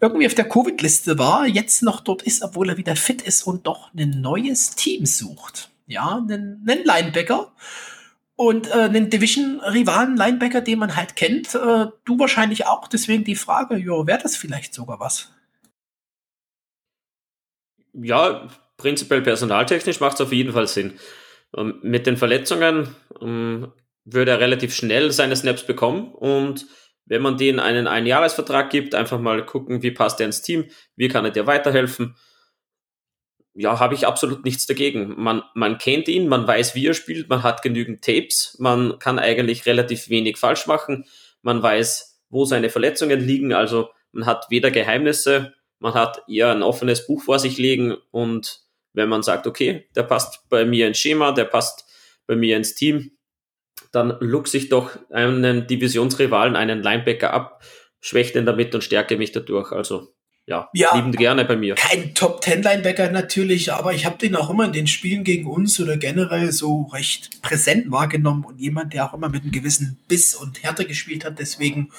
[0.00, 3.66] irgendwie auf der Covid-Liste war, jetzt noch dort ist, obwohl er wieder fit ist und
[3.66, 5.70] doch ein neues Team sucht.
[5.86, 7.52] Ja, einen, einen Linebacker
[8.36, 11.54] und äh, einen Division-Rivalen-Linebacker, den man halt kennt.
[11.54, 15.30] Äh, du wahrscheinlich auch, deswegen die Frage, ja, wäre das vielleicht sogar was?
[17.92, 20.94] Ja, prinzipiell personaltechnisch macht es auf jeden Fall Sinn.
[21.56, 23.72] Ähm, mit den Verletzungen ähm,
[24.04, 26.66] würde er relativ schnell seine Snaps bekommen und
[27.06, 31.08] wenn man denen einen Einjahresvertrag gibt, einfach mal gucken, wie passt er ins Team, wie
[31.08, 32.16] kann er dir weiterhelfen.
[33.54, 35.14] Ja, habe ich absolut nichts dagegen.
[35.16, 39.18] Man, man kennt ihn, man weiß, wie er spielt, man hat genügend Tapes, man kann
[39.18, 41.04] eigentlich relativ wenig falsch machen,
[41.42, 46.62] man weiß, wo seine Verletzungen liegen, also man hat weder Geheimnisse, man hat eher ein
[46.62, 50.98] offenes Buch vor sich liegen und wenn man sagt, okay, der passt bei mir ins
[50.98, 51.84] Schema, der passt
[52.26, 53.12] bei mir ins Team,
[53.92, 57.62] dann luchse ich doch einen Divisionsrivalen, einen Linebacker ab,
[58.00, 59.72] schwäche den damit und stärke mich dadurch.
[59.72, 60.14] Also
[60.46, 61.74] ja, ja liebend gerne bei mir.
[61.74, 65.46] Kein Top Ten Linebacker natürlich, aber ich habe den auch immer in den Spielen gegen
[65.46, 69.98] uns oder generell so recht präsent wahrgenommen und jemand, der auch immer mit einem gewissen
[70.06, 71.38] Biss und Härte gespielt hat.
[71.38, 71.90] Deswegen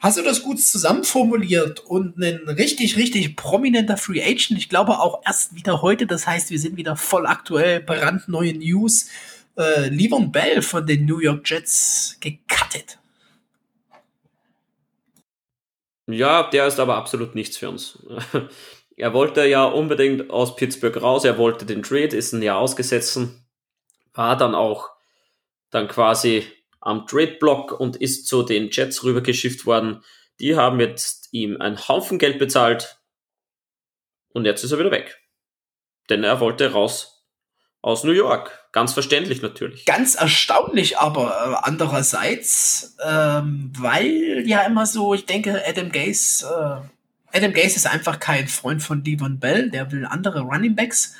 [0.00, 4.58] hast du das gut zusammenformuliert und ein richtig, richtig prominenter Free Agent.
[4.58, 6.06] Ich glaube auch erst wieder heute.
[6.06, 9.08] Das heißt, wir sind wieder voll aktuell, brandneue News
[9.56, 12.98] äh, Livon Bell von den New York Jets gecuttet.
[16.06, 17.98] Ja, der ist aber absolut nichts für uns.
[18.96, 23.18] er wollte ja unbedingt aus Pittsburgh raus, er wollte den Trade, ist ein Jahr ausgesetzt,
[24.14, 24.90] war dann auch
[25.70, 26.46] dann quasi
[26.80, 30.04] am Trade-Block und ist zu den Jets rübergeschifft worden.
[30.38, 33.00] Die haben jetzt ihm einen Haufen Geld bezahlt
[34.28, 35.20] und jetzt ist er wieder weg.
[36.08, 37.26] Denn er wollte raus
[37.82, 39.86] aus New York ganz verständlich natürlich.
[39.86, 47.36] Ganz erstaunlich, aber äh, andererseits, ähm, weil ja immer so, ich denke, Adam Gase, äh,
[47.38, 51.14] Adam Gase ist einfach kein Freund von Devon Bell, der will andere Running Backs.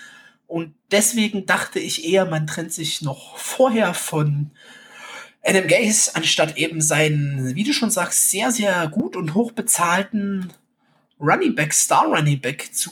[0.47, 4.51] Und deswegen dachte ich eher, man trennt sich noch vorher von
[5.43, 10.53] Adam Gase, anstatt eben seinen, wie du schon sagst, sehr, sehr gut und hoch bezahlten
[11.19, 12.91] Running Back, Star Running Back zu,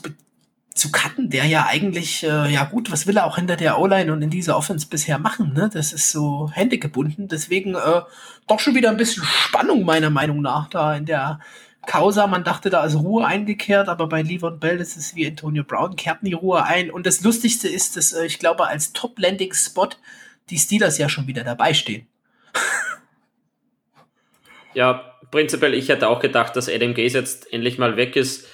[0.74, 4.12] zu cutten, der ja eigentlich, äh, ja gut, was will er auch hinter der O-Line
[4.12, 5.70] und in dieser Offense bisher machen, ne?
[5.72, 7.28] Das ist so Hände gebunden.
[7.28, 8.02] Deswegen äh,
[8.48, 11.38] doch schon wieder ein bisschen Spannung meiner Meinung nach da in der
[11.86, 12.26] Causa.
[12.26, 15.94] Man dachte, da ist Ruhe eingekehrt, aber bei Levon Bell ist es wie Antonio Brown,
[15.94, 16.90] kehrten die Ruhe ein.
[16.90, 19.90] Und das Lustigste ist, dass äh, ich glaube, als Top-Landing-Spot
[20.50, 22.08] die Steelers ja schon wieder dabei stehen.
[24.74, 28.48] ja, prinzipiell, ich hätte auch gedacht, dass Adam Gaze jetzt endlich mal weg ist.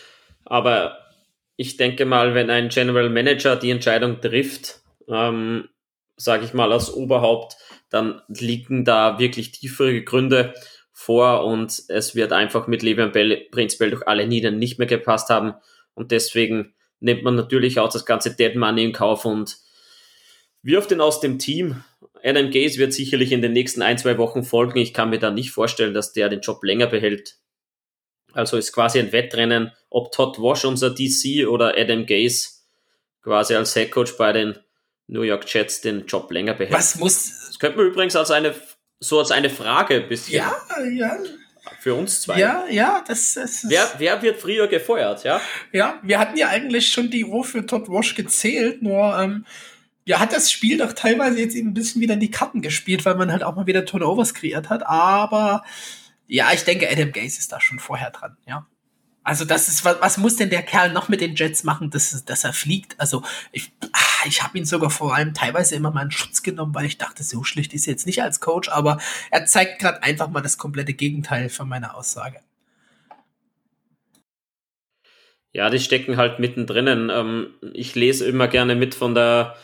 [0.45, 1.00] Aber
[1.61, 5.69] ich denke mal, wenn ein General Manager die Entscheidung trifft, ähm,
[6.17, 7.59] sage ich mal als Oberhaupt,
[7.91, 10.55] dann liegen da wirklich tiefere Gründe
[10.91, 15.29] vor und es wird einfach mit Le'Veon Bell prinzipiell durch alle Nieder nicht mehr gepasst
[15.29, 15.53] haben
[15.93, 19.59] und deswegen nimmt man natürlich auch das ganze Dead Money in Kauf und
[20.63, 21.85] wirft ihn aus dem Team.
[22.25, 24.79] Adam Gaze wird sicherlich in den nächsten ein, zwei Wochen folgen.
[24.79, 27.37] Ich kann mir da nicht vorstellen, dass der den Job länger behält.
[28.35, 32.49] Also ist quasi ein Wettrennen, ob Todd Wash unser DC oder Adam Gaze
[33.23, 34.59] quasi als Headcoach bei den
[35.07, 36.73] New York Jets den Job länger behält.
[36.73, 37.47] Was muss.
[37.47, 38.55] Das könnte man übrigens als eine,
[39.01, 40.37] so als eine Frage ein bisschen.
[40.37, 40.57] Ja,
[40.93, 41.17] ja.
[41.81, 42.39] Für uns zwei.
[42.39, 43.71] Ja, ja, das, das ist.
[43.71, 45.41] Wer, wer wird früher gefeuert, ja?
[45.73, 49.45] Ja, wir hatten ja eigentlich schon die Uhr für Todd Wash gezählt, nur, ähm,
[50.07, 53.05] ja, hat das Spiel doch teilweise jetzt eben ein bisschen wieder in die Karten gespielt,
[53.05, 54.87] weil man halt auch mal wieder Turnovers kreiert hat.
[54.87, 55.63] Aber
[56.31, 58.67] ja, ich denke, Adam Gaze ist da schon vorher dran, ja.
[59.23, 62.25] Also das ist, was, was muss denn der Kerl noch mit den Jets machen, dass,
[62.25, 62.99] dass er fliegt?
[62.99, 66.75] Also ich, ah, ich habe ihn sogar vor allem teilweise immer mal in Schutz genommen,
[66.75, 68.99] weil ich dachte, so schlicht ist er jetzt nicht als Coach, aber
[69.31, 72.41] er zeigt gerade einfach mal das komplette Gegenteil von meiner Aussage.
[75.53, 77.11] Ja, die stecken halt mittendrin.
[77.13, 79.57] Ähm, ich lese immer gerne mit von der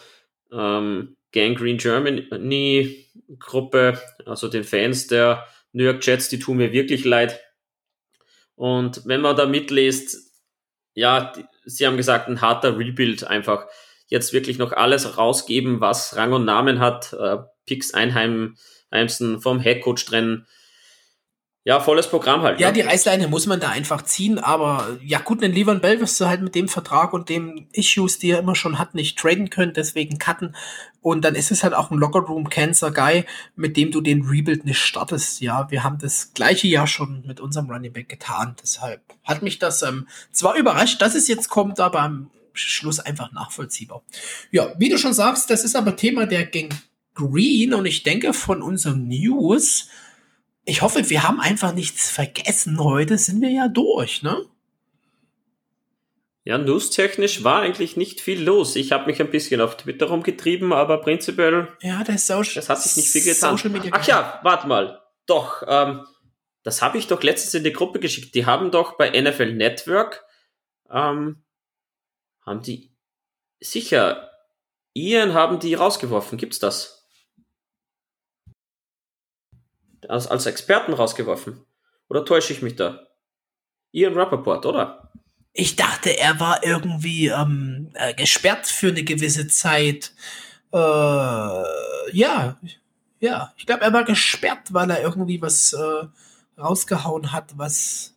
[0.52, 3.06] ähm, Gangrene Germany
[3.38, 7.38] Gruppe, also den Fans der New York Jets, die tun mir wirklich leid.
[8.54, 10.32] Und wenn man da mitliest,
[10.94, 13.66] ja, die, sie haben gesagt, ein harter Rebuild einfach.
[14.06, 17.36] Jetzt wirklich noch alles rausgeben, was Rang und Namen hat, äh,
[17.66, 20.46] Picks einheimsen, vom Headcoach trennen,
[21.66, 22.60] ja, volles Programm halt.
[22.60, 22.74] Ja, ne?
[22.74, 26.26] die Reißleine muss man da einfach ziehen, aber ja gut, einen Levan Bell wirst du
[26.26, 29.72] halt mit dem Vertrag und dem Issues, die er immer schon hat, nicht traden können,
[29.74, 30.54] deswegen cutten.
[31.02, 33.24] Und dann ist es halt auch ein Lockerroom Cancer Guy,
[33.56, 35.40] mit dem du den Rebuild nicht startest.
[35.40, 38.54] Ja, wir haben das gleiche Jahr schon mit unserem Running Back getan.
[38.62, 43.32] Deshalb hat mich das ähm, zwar überrascht, dass es jetzt kommt, aber am Schluss einfach
[43.32, 44.04] nachvollziehbar.
[44.52, 46.72] Ja, wie du schon sagst, das ist aber Thema der Gang
[47.16, 49.88] Green und ich denke von unseren News
[50.66, 52.82] ich hoffe, wir haben einfach nichts vergessen.
[52.82, 54.44] Heute sind wir ja durch, ne?
[56.44, 58.76] Ja, news-technisch war eigentlich nicht viel los.
[58.76, 61.68] Ich habe mich ein bisschen auf Twitter rumgetrieben, aber prinzipiell.
[61.82, 63.58] Ja, das, Social, das hat sich nicht viel getan.
[63.92, 65.02] Ach ja, warte mal.
[65.26, 66.04] Doch, ähm,
[66.62, 68.34] das habe ich doch letztens in die Gruppe geschickt.
[68.34, 70.24] Die haben doch bei NFL Network,
[70.90, 71.44] ähm,
[72.44, 72.92] haben die
[73.60, 74.30] sicher,
[74.94, 76.38] Ian haben die rausgeworfen.
[76.38, 76.95] Gibt's das?
[80.08, 81.64] Als, als Experten rausgeworfen.
[82.08, 83.06] Oder täusche ich mich da?
[83.92, 85.10] Ian Rappaport, oder?
[85.52, 90.12] Ich dachte, er war irgendwie ähm, äh, gesperrt für eine gewisse Zeit.
[90.72, 92.58] Äh, ja,
[93.20, 93.52] ja.
[93.56, 96.06] Ich glaube, er war gesperrt, weil er irgendwie was äh,
[96.60, 98.14] rausgehauen hat, was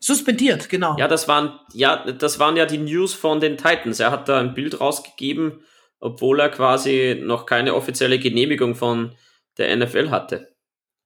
[0.00, 0.96] suspendiert, genau.
[0.98, 4.00] Ja, das waren ja, das waren ja die News von den Titans.
[4.00, 5.60] Er hat da ein Bild rausgegeben,
[6.00, 9.12] obwohl er quasi noch keine offizielle Genehmigung von
[9.58, 10.54] der NFL hatte.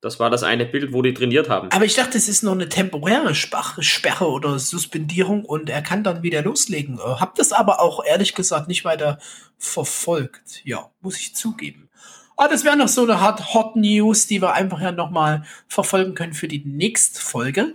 [0.03, 1.71] Das war das eine Bild, wo die trainiert haben.
[1.71, 6.25] Aber ich dachte, es ist nur eine temporäre Sperre oder Suspendierung und er kann dann
[6.25, 6.99] wieder loslegen.
[6.99, 9.19] Äh, hab das aber auch ehrlich gesagt nicht weiter
[9.59, 10.61] verfolgt.
[10.65, 11.89] Ja, muss ich zugeben.
[12.37, 16.17] Aber das wäre noch so eine Hot, Hot News, die wir einfach ja nochmal verfolgen
[16.17, 17.73] können für die nächste Folge.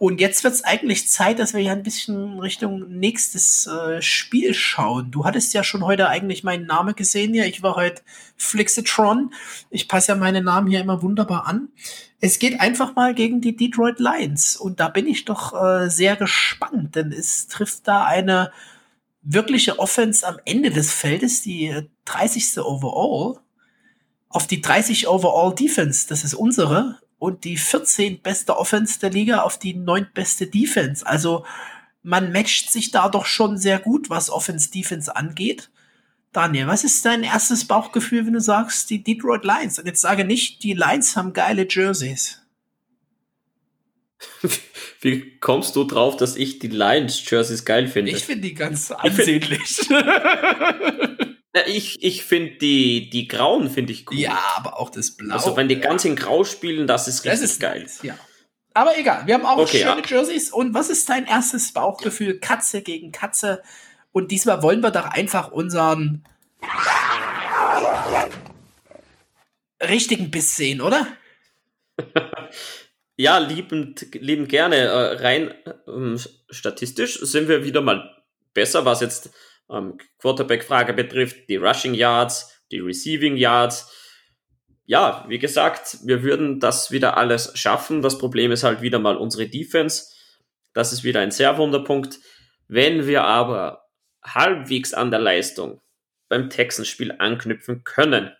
[0.00, 4.54] Und jetzt wird es eigentlich Zeit, dass wir ja ein bisschen Richtung nächstes äh, Spiel
[4.54, 5.10] schauen.
[5.10, 7.34] Du hattest ja schon heute eigentlich meinen Namen gesehen.
[7.34, 8.00] Ja, ich war heute
[8.38, 9.34] Flixitron.
[9.68, 11.68] Ich passe ja meine Namen hier immer wunderbar an.
[12.18, 14.56] Es geht einfach mal gegen die Detroit Lions.
[14.56, 18.52] Und da bin ich doch äh, sehr gespannt, denn es trifft da eine
[19.20, 21.74] wirkliche Offense am Ende des Feldes, die
[22.06, 22.56] 30.
[22.56, 23.38] Äh, Overall,
[24.30, 26.08] auf die 30 Overall Defense.
[26.08, 31.06] Das ist unsere und die 14 beste Offense der Liga auf die 9 beste Defense.
[31.06, 31.44] Also
[32.02, 35.70] man matcht sich da doch schon sehr gut, was Offense-Defense angeht.
[36.32, 39.78] Daniel, was ist dein erstes Bauchgefühl, wenn du sagst, die Detroit Lions?
[39.78, 42.40] Und jetzt sage nicht, die Lions haben geile Jerseys.
[45.02, 48.12] Wie kommst du drauf, dass ich die Lions Jerseys geil finde?
[48.12, 49.80] Ich finde die ganz ansehnlich.
[51.66, 54.18] ich ich finde die, die grauen finde ich cool.
[54.18, 55.34] Ja, aber auch das Blau.
[55.34, 57.86] Also wenn die ganz in grau spielen, das ist richtig das ist geil.
[58.02, 58.16] Ja.
[58.72, 60.06] Aber egal, wir haben auch okay, schöne ja.
[60.06, 60.50] Jerseys.
[60.50, 62.38] Und was ist dein erstes Bauchgefühl?
[62.38, 63.62] Katze gegen Katze.
[64.12, 66.24] Und diesmal wollen wir doch einfach unseren
[69.82, 71.06] richtigen Biss sehen, oder?
[73.16, 74.76] ja, liebend, liebend gerne.
[74.76, 75.54] Äh, rein
[75.88, 78.22] ähm, statistisch sind wir wieder mal
[78.54, 79.30] besser, was jetzt
[79.70, 83.96] ähm, Quarterback-Frage betrifft, die Rushing Yards, die Receiving Yards.
[84.84, 88.02] Ja, wie gesagt, wir würden das wieder alles schaffen.
[88.02, 90.06] Das Problem ist halt wieder mal unsere Defense.
[90.72, 92.18] Das ist wieder ein sehr Wunderpunkt.
[92.66, 93.84] Wenn wir aber
[94.22, 95.80] halbwegs an der Leistung
[96.28, 98.32] beim Texans-Spiel anknüpfen können,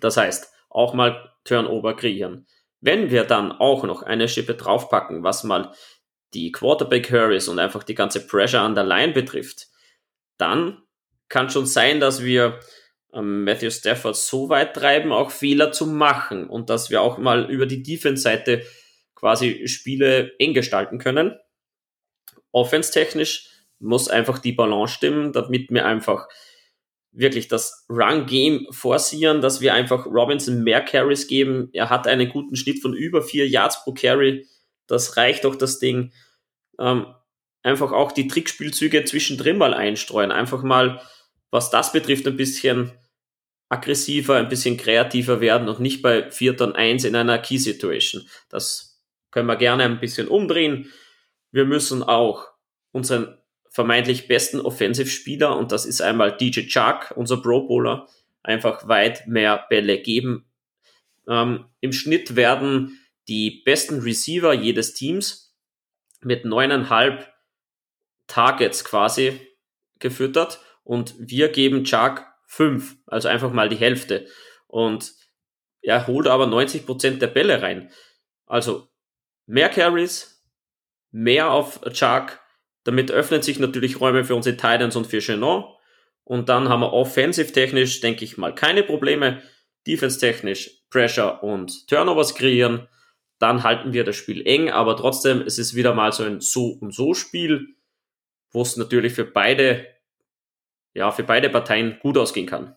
[0.00, 2.46] das heißt, auch mal Turnover kreieren.
[2.80, 5.72] Wenn wir dann auch noch eine Schippe draufpacken, was mal
[6.34, 9.66] die Quarterback Hurries und einfach die ganze Pressure an der Line betrifft,
[10.38, 10.82] dann
[11.28, 12.60] kann schon sein, dass wir
[13.12, 17.50] ähm, Matthew Stafford so weit treiben, auch Fehler zu machen und dass wir auch mal
[17.50, 18.62] über die Defense-Seite
[19.14, 21.36] quasi Spiele eng gestalten können.
[22.52, 26.28] Offense-technisch muss einfach die Balance stimmen, damit wir einfach
[27.12, 31.68] wirklich das Run-Game forcieren, dass wir einfach Robinson mehr Carries geben.
[31.72, 34.46] Er hat einen guten Schnitt von über vier Yards pro Carry.
[34.86, 36.12] Das reicht doch das Ding.
[36.78, 37.06] Ähm,
[37.68, 40.32] einfach auch die Trickspielzüge zwischendrin mal einstreuen.
[40.32, 41.00] Einfach mal,
[41.50, 42.92] was das betrifft, ein bisschen
[43.68, 48.26] aggressiver, ein bisschen kreativer werden und nicht bei Vierter und Eins in einer Key-Situation.
[48.48, 50.90] Das können wir gerne ein bisschen umdrehen.
[51.52, 52.46] Wir müssen auch
[52.92, 53.36] unseren
[53.70, 58.08] vermeintlich besten Offensive-Spieler und das ist einmal DJ Chuck, unser Pro Bowler,
[58.42, 60.46] einfach weit mehr Bälle geben.
[61.28, 65.54] Ähm, Im Schnitt werden die besten Receiver jedes Teams
[66.22, 67.30] mit neuneinhalb
[68.28, 69.40] Targets quasi
[69.98, 74.26] gefüttert und wir geben Chuck fünf, also einfach mal die Hälfte.
[74.66, 75.12] Und
[75.82, 77.90] er holt aber 90 Prozent der Bälle rein.
[78.46, 78.88] Also
[79.46, 80.44] mehr Carries,
[81.10, 82.38] mehr auf Chuck,
[82.84, 85.64] damit öffnen sich natürlich Räume für unsere Titans und für Chenon.
[86.24, 89.42] Und dann haben wir offensive-technisch, denke ich mal, keine Probleme.
[89.86, 92.88] Defense-technisch Pressure und Turnovers kreieren.
[93.38, 96.78] Dann halten wir das Spiel eng, aber trotzdem, es ist wieder mal so ein So-
[96.80, 97.77] und So-Spiel
[98.50, 99.86] wo es natürlich für beide,
[100.94, 102.76] ja, für beide Parteien gut ausgehen kann.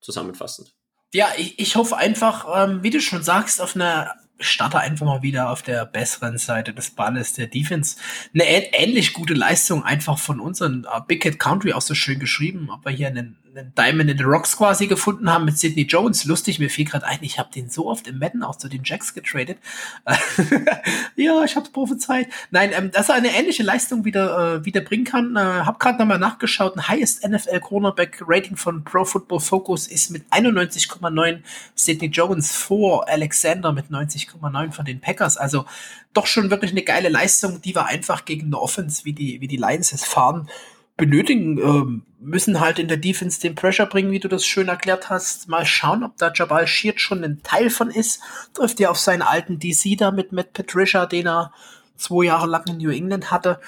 [0.00, 0.74] Zusammenfassend.
[1.12, 5.22] Ja, ich, ich hoffe einfach, ähm, wie du schon sagst, auf einer starte einfach mal
[5.22, 7.96] wieder auf der besseren Seite des Balles der Defense.
[8.34, 8.44] Eine
[8.74, 12.92] ähnlich gute Leistung einfach von unseren uh, Big Cat Country auch so schön geschrieben, wir
[12.92, 16.24] hier einen einen Diamond in the Rocks quasi gefunden haben mit Sidney Jones.
[16.24, 18.82] Lustig, mir fiel gerade ein, ich habe den so oft im Madden auch zu den
[18.84, 19.58] Jacks getradet.
[21.16, 22.28] ja, ich habe prophezeit.
[22.50, 25.36] Nein, ähm, dass er eine ähnliche Leistung wieder, äh, wieder bringen kann.
[25.36, 26.76] Äh, hab gerade nochmal nachgeschaut.
[26.76, 31.40] Ein Highest NFL Cornerback Rating von Pro Football Focus ist mit 91,9
[31.74, 35.36] Sidney Jones vor Alexander mit 90,9 von den Packers.
[35.36, 35.64] Also
[36.12, 39.48] doch schon wirklich eine geile Leistung, die wir einfach gegen eine Offense wie die, wie
[39.48, 40.48] die Lions es fahren
[40.96, 45.10] benötigen, ähm, müssen halt in der Defense den Pressure bringen, wie du das schön erklärt
[45.10, 45.48] hast.
[45.48, 48.20] Mal schauen, ob da Jabal Sheard schon ein Teil von ist.
[48.54, 51.52] Trifft ja auf seinen alten DC da mit Matt Patricia, den er
[51.96, 53.60] zwei Jahre lang in New England hatte.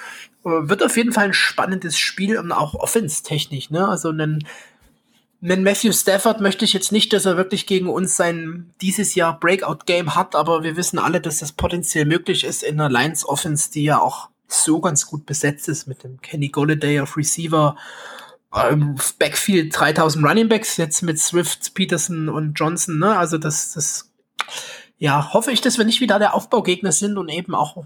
[0.43, 3.87] Äh, wird auf jeden Fall ein spannendes Spiel und auch offense-technisch, ne?
[3.87, 4.45] Also einen,
[5.41, 9.39] einen Matthew Stafford möchte ich jetzt nicht, dass er wirklich gegen uns sein dieses Jahr
[9.39, 13.71] Breakout-Game hat, aber wir wissen alle, dass das potenziell möglich ist in einer Lions Offense,
[13.71, 17.75] die ja auch so ganz gut besetzt ist mit dem Kenny Golladay auf Receiver,
[18.53, 23.17] ähm, Backfield 3000 Running Backs jetzt mit Swift, Peterson und Johnson, ne?
[23.17, 24.11] Also das, das,
[24.97, 27.83] ja, hoffe ich, dass wir nicht wieder der Aufbaugegner sind und eben auch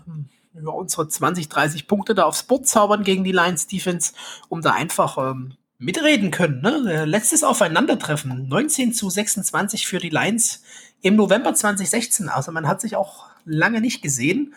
[0.53, 4.13] über unsere 20, 30 Punkte da aufs Boot zaubern gegen die Lions Defense,
[4.49, 6.61] um da einfach ähm, mitreden können.
[6.61, 7.05] Ne?
[7.05, 10.61] Letztes Aufeinandertreffen, 19 zu 26 für die Lions
[11.01, 12.29] im November 2016.
[12.29, 14.53] Also man hat sich auch lange nicht gesehen.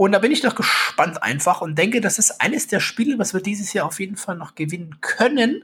[0.00, 3.34] Und da bin ich doch gespannt einfach und denke, das ist eines der Spiele, was
[3.34, 5.62] wir dieses Jahr auf jeden Fall noch gewinnen können,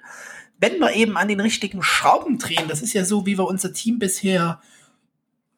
[0.58, 2.68] wenn wir eben an den richtigen Schrauben drehen.
[2.68, 4.60] Das ist ja so, wie wir unser Team bisher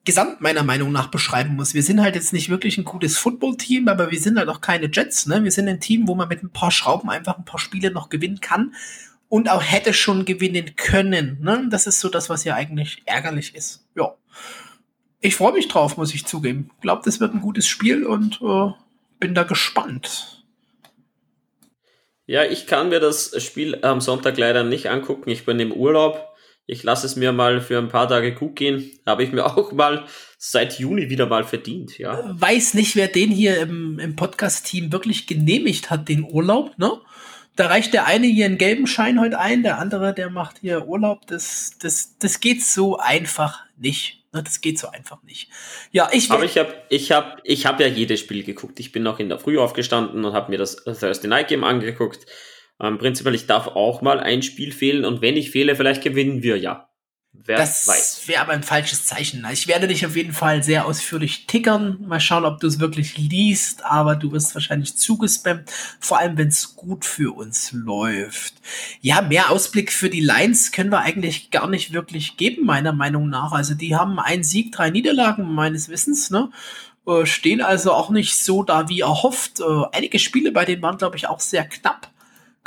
[0.04, 1.74] gesamt meiner Meinung nach beschreiben muss.
[1.74, 4.88] Wir sind halt jetzt nicht wirklich ein gutes Football-Team, aber wir sind halt auch keine
[4.88, 5.26] Jets.
[5.26, 5.42] Ne?
[5.42, 8.10] Wir sind ein Team, wo man mit ein paar Schrauben einfach ein paar Spiele noch
[8.10, 8.76] gewinnen kann
[9.28, 11.38] und auch hätte schon gewinnen können.
[11.40, 11.66] Ne?
[11.68, 13.84] Das ist so das, was ja eigentlich ärgerlich ist.
[13.96, 14.14] Ja
[15.20, 16.70] ich freue mich drauf, muss ich zugeben.
[16.80, 18.72] Glaubt, es wird ein gutes Spiel und äh,
[19.18, 20.44] bin da gespannt.
[22.26, 25.30] Ja, ich kann mir das Spiel am Sonntag leider nicht angucken.
[25.30, 26.24] Ich bin im Urlaub.
[26.66, 28.90] Ich lasse es mir mal für ein paar Tage gut gehen.
[29.06, 30.04] Habe ich mir auch mal
[30.36, 32.22] seit Juni wieder mal verdient, ja.
[32.38, 37.00] Weiß nicht, wer den hier im, im Podcast-Team wirklich genehmigt hat, den Urlaub, ne?
[37.56, 40.86] Da reicht der eine hier einen gelben Schein heute ein, der andere, der macht hier
[40.86, 41.26] Urlaub.
[41.26, 44.17] Das, das, das geht so einfach nicht.
[44.32, 45.48] Das geht so einfach nicht.
[45.90, 48.78] Ja, ich Aber ich habe ich hab, ich hab ja jedes Spiel geguckt.
[48.78, 52.26] Ich bin noch in der Früh aufgestanden und habe mir das Thursday Night Game angeguckt.
[52.80, 56.42] Ähm, prinzipiell, ich darf auch mal ein Spiel fehlen und wenn ich fehle, vielleicht gewinnen
[56.42, 56.87] wir ja.
[57.44, 59.46] Wer das wäre aber ein falsches Zeichen.
[59.52, 61.98] Ich werde dich auf jeden Fall sehr ausführlich tickern.
[62.06, 65.70] Mal schauen, ob du es wirklich liest, aber du wirst wahrscheinlich zugespammt,
[66.00, 68.54] vor allem wenn es gut für uns läuft.
[69.00, 73.28] Ja, mehr Ausblick für die Lions können wir eigentlich gar nicht wirklich geben, meiner Meinung
[73.28, 73.52] nach.
[73.52, 76.50] Also die haben einen Sieg, drei Niederlagen meines Wissens, ne?
[77.06, 79.60] Äh, stehen also auch nicht so da wie erhofft.
[79.60, 82.10] Äh, einige Spiele bei denen waren, glaube ich, auch sehr knapp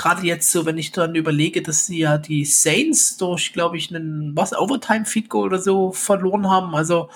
[0.02, 3.94] gerade jetzt so, wenn ich dann überlege, dass sie ja die Saints durch, glaube ich,
[3.94, 6.74] einen, was, Overtime-Feed Goal oder so verloren haben.
[6.74, 7.10] Also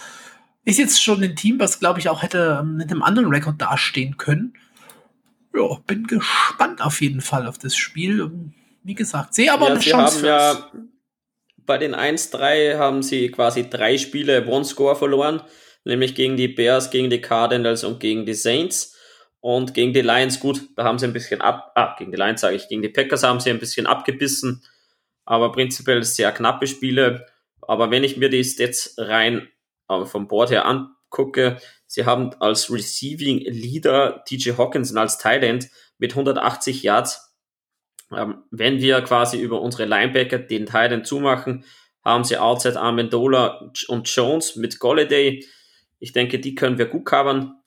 [0.65, 4.17] ist jetzt schon ein Team, was, glaube ich, auch hätte mit einem anderen Rekord dastehen
[4.17, 4.53] können.
[5.55, 8.31] Ja, bin gespannt auf jeden Fall auf das Spiel.
[8.83, 10.71] Wie gesagt, sehe aber ja, eine Chance für ja
[11.65, 15.41] Bei den 1-3 haben sie quasi drei Spiele One-Score verloren,
[15.85, 18.94] nämlich gegen die Bears, gegen die Cardinals und gegen die Saints.
[19.45, 22.41] Und gegen die Lions, gut, da haben sie ein bisschen ab, ah, gegen die Lions
[22.41, 24.63] sage ich, gegen die Packers haben sie ein bisschen abgebissen,
[25.23, 27.27] aber prinzipiell sehr knappe Spiele.
[27.61, 29.47] Aber wenn ich mir die Stats rein
[29.87, 35.69] äh, vom Board her angucke, sie haben als Receiving Leader TJ Hawkinson als End
[35.99, 37.37] mit 180 Yards.
[38.11, 41.65] Ähm, wenn wir quasi über unsere Linebacker den End zumachen,
[42.03, 45.45] haben sie outside Amendola und Jones mit Golladay.
[45.99, 47.61] Ich denke, die können wir gut covern.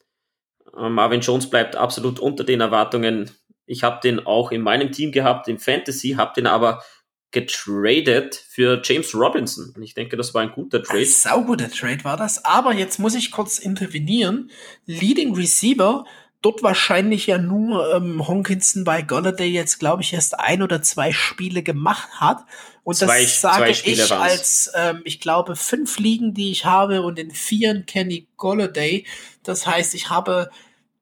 [0.74, 3.30] Marvin Jones bleibt absolut unter den Erwartungen.
[3.66, 6.82] Ich habe den auch in meinem Team gehabt, im Fantasy, habe den aber
[7.30, 9.72] getradet für James Robinson.
[9.76, 11.00] Und ich denke, das war ein guter Trade.
[11.00, 12.44] Ein sauguter Trade war das.
[12.44, 14.50] Aber jetzt muss ich kurz intervenieren.
[14.86, 16.04] Leading Receiver,
[16.42, 21.12] dort wahrscheinlich ja nur ähm, Honkinson bei Golladay jetzt, glaube ich, erst ein oder zwei
[21.12, 22.44] Spiele gemacht hat.
[22.84, 27.18] Und zwei, das sage ich als, ähm, ich glaube, fünf Ligen, die ich habe und
[27.18, 29.04] in vieren Kenny Golladay.
[29.42, 30.50] Das heißt, ich habe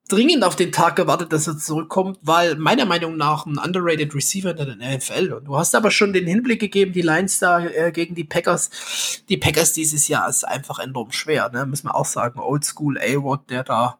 [0.09, 4.57] dringend auf den Tag gewartet, dass er zurückkommt, weil meiner Meinung nach ein underrated Receiver
[4.57, 5.33] in der NFL.
[5.33, 9.21] Und du hast aber schon den Hinblick gegeben, die Lions da äh, gegen die Packers.
[9.29, 11.65] Die Packers dieses Jahr ist einfach enorm schwer, ne?
[11.65, 12.39] Müssen wir auch sagen.
[12.39, 13.97] Oldschool A-Watt, der da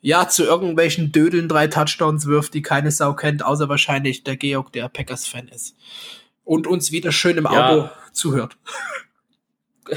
[0.00, 4.72] ja zu irgendwelchen Dödeln drei Touchdowns wirft, die keine Sau kennt, außer wahrscheinlich der Georg,
[4.72, 5.76] der Packers-Fan ist.
[6.44, 7.68] Und uns wieder schön im ja.
[7.68, 8.56] Auto zuhört.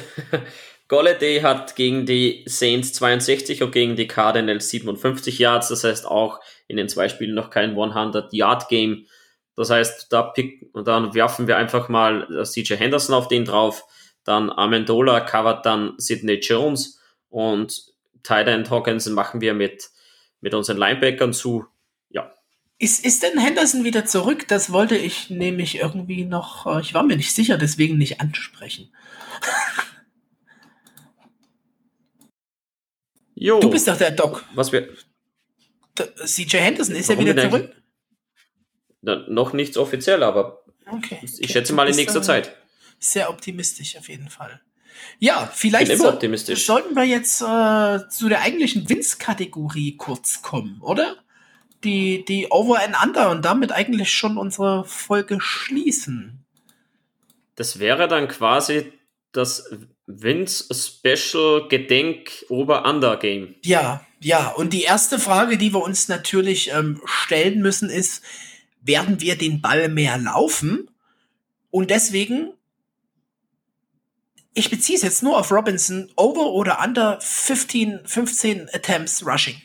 [0.87, 5.69] Golladay hat gegen die Saints 62 und gegen die Cardinals 57 Yards.
[5.69, 9.05] Das heißt auch in den zwei Spielen noch kein 100-Yard-Game.
[9.55, 13.45] Das heißt, da pick, und dann werfen wir einfach mal äh, CJ Henderson auf den
[13.45, 13.85] drauf.
[14.23, 16.99] Dann Amendola covert dann Sidney Jones
[17.29, 17.90] und
[18.23, 19.89] Tyler Hawkinson machen wir mit,
[20.41, 21.65] mit unseren Linebackern zu.
[22.09, 22.33] Ja.
[22.77, 24.47] Ist, ist denn Henderson wieder zurück?
[24.47, 28.93] Das wollte ich nämlich irgendwie noch, äh, ich war mir nicht sicher, deswegen nicht ansprechen.
[33.41, 33.59] Jo.
[33.59, 34.45] Du bist doch der Doc.
[34.53, 34.87] Was wir.
[35.95, 37.75] CJ Henderson ist ja wieder zurück.
[39.01, 41.17] Na, noch nichts offiziell, aber okay.
[41.23, 41.47] ich okay.
[41.47, 42.55] schätze mal in nächster Zeit.
[42.99, 44.61] Sehr optimistisch auf jeden Fall.
[45.19, 46.19] Ja, vielleicht so,
[46.55, 51.15] sollten wir jetzt äh, zu der eigentlichen Wins-Kategorie kurz kommen, oder?
[51.83, 56.45] Die, die Over and Under und damit eigentlich schon unsere Folge schließen.
[57.55, 58.91] Das wäre dann quasi
[59.31, 59.69] das
[60.07, 63.55] Vince Special Gedenk Ober-Under Game.
[63.63, 64.49] Ja, ja.
[64.49, 68.23] Und die erste Frage, die wir uns natürlich ähm, stellen müssen, ist,
[68.81, 70.89] werden wir den Ball mehr laufen?
[71.69, 72.53] Und deswegen,
[74.53, 79.55] ich beziehe es jetzt nur auf Robinson, over oder under 15, 15 Attempts Rushing.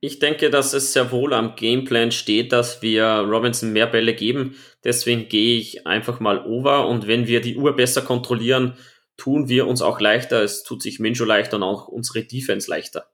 [0.00, 4.54] Ich denke, dass es sehr wohl am Gameplan steht, dass wir Robinson mehr Bälle geben.
[4.84, 8.74] Deswegen gehe ich einfach mal over und wenn wir die Uhr besser kontrollieren,
[9.16, 10.42] tun wir uns auch leichter.
[10.42, 13.10] Es tut sich Minjo leichter und auch unsere Defense leichter.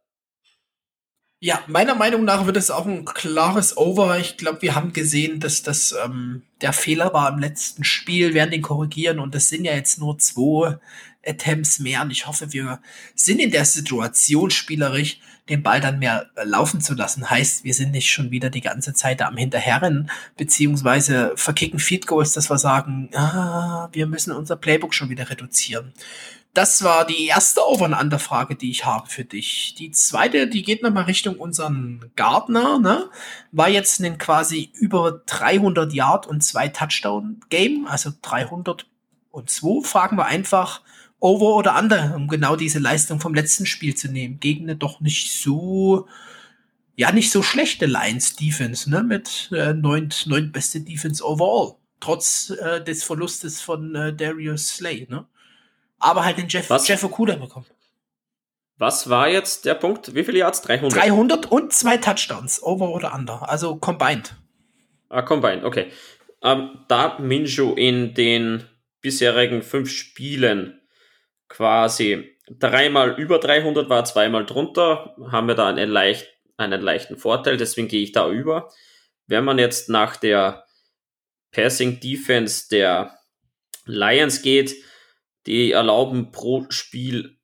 [1.45, 4.19] Ja, meiner Meinung nach wird es auch ein klares Over.
[4.19, 8.51] Ich glaube, wir haben gesehen, dass das ähm, der Fehler war im letzten Spiel, werden
[8.51, 10.79] den korrigieren und das sind ja jetzt nur zwei
[11.27, 12.81] Attempts mehr und ich hoffe, wir
[13.15, 15.19] sind in der Situation spielerisch,
[15.49, 17.29] den Ball dann mehr laufen zu lassen.
[17.29, 22.33] Heißt, wir sind nicht schon wieder die ganze Zeit am Hinterherren, beziehungsweise verkicken Feed Goals,
[22.33, 25.93] dass wir sagen, ah, wir müssen unser Playbook schon wieder reduzieren.
[26.55, 29.75] Das war die erste Over-and-Under-Frage, die ich habe für dich.
[29.77, 33.11] Die zweite, die geht nochmal Richtung unseren Gardner, ne?
[33.51, 38.87] War jetzt ein quasi über 300 Yard und zwei Touchdown Game, also 300
[39.33, 39.83] und zwei.
[39.83, 40.83] Fragen wir einfach,
[41.25, 44.41] Over oder Under, um genau diese Leistung vom letzten Spiel zu nehmen.
[44.41, 46.07] Gegen eine doch nicht so,
[46.97, 51.77] ja, nicht so schlechte Lions Defense, ne, mit äh, neunt, neunt beste Defense overall.
[51.99, 55.27] Trotz äh, des Verlustes von äh, Darius Slay, ne?
[55.99, 56.87] Aber halt den Jeff, Was?
[56.89, 57.65] Jeff Okuda bekommen.
[58.77, 60.15] Was war jetzt der Punkt?
[60.15, 60.61] Wie viele Yards?
[60.61, 60.95] 300?
[60.95, 64.35] 300 und zwei Touchdowns, over oder under, also combined.
[65.09, 65.91] Ah, combined, okay.
[66.43, 68.65] Ähm, da Minju in den
[69.01, 70.83] bisherigen fünf Spielen
[71.49, 76.27] quasi dreimal über 300 war, zweimal drunter, haben wir da einen, leicht,
[76.57, 78.71] einen leichten Vorteil, deswegen gehe ich da über.
[79.27, 80.67] Wenn man jetzt nach der
[81.53, 83.19] Passing Defense der
[83.87, 84.75] Lions geht,
[85.47, 87.39] die erlauben pro Spiel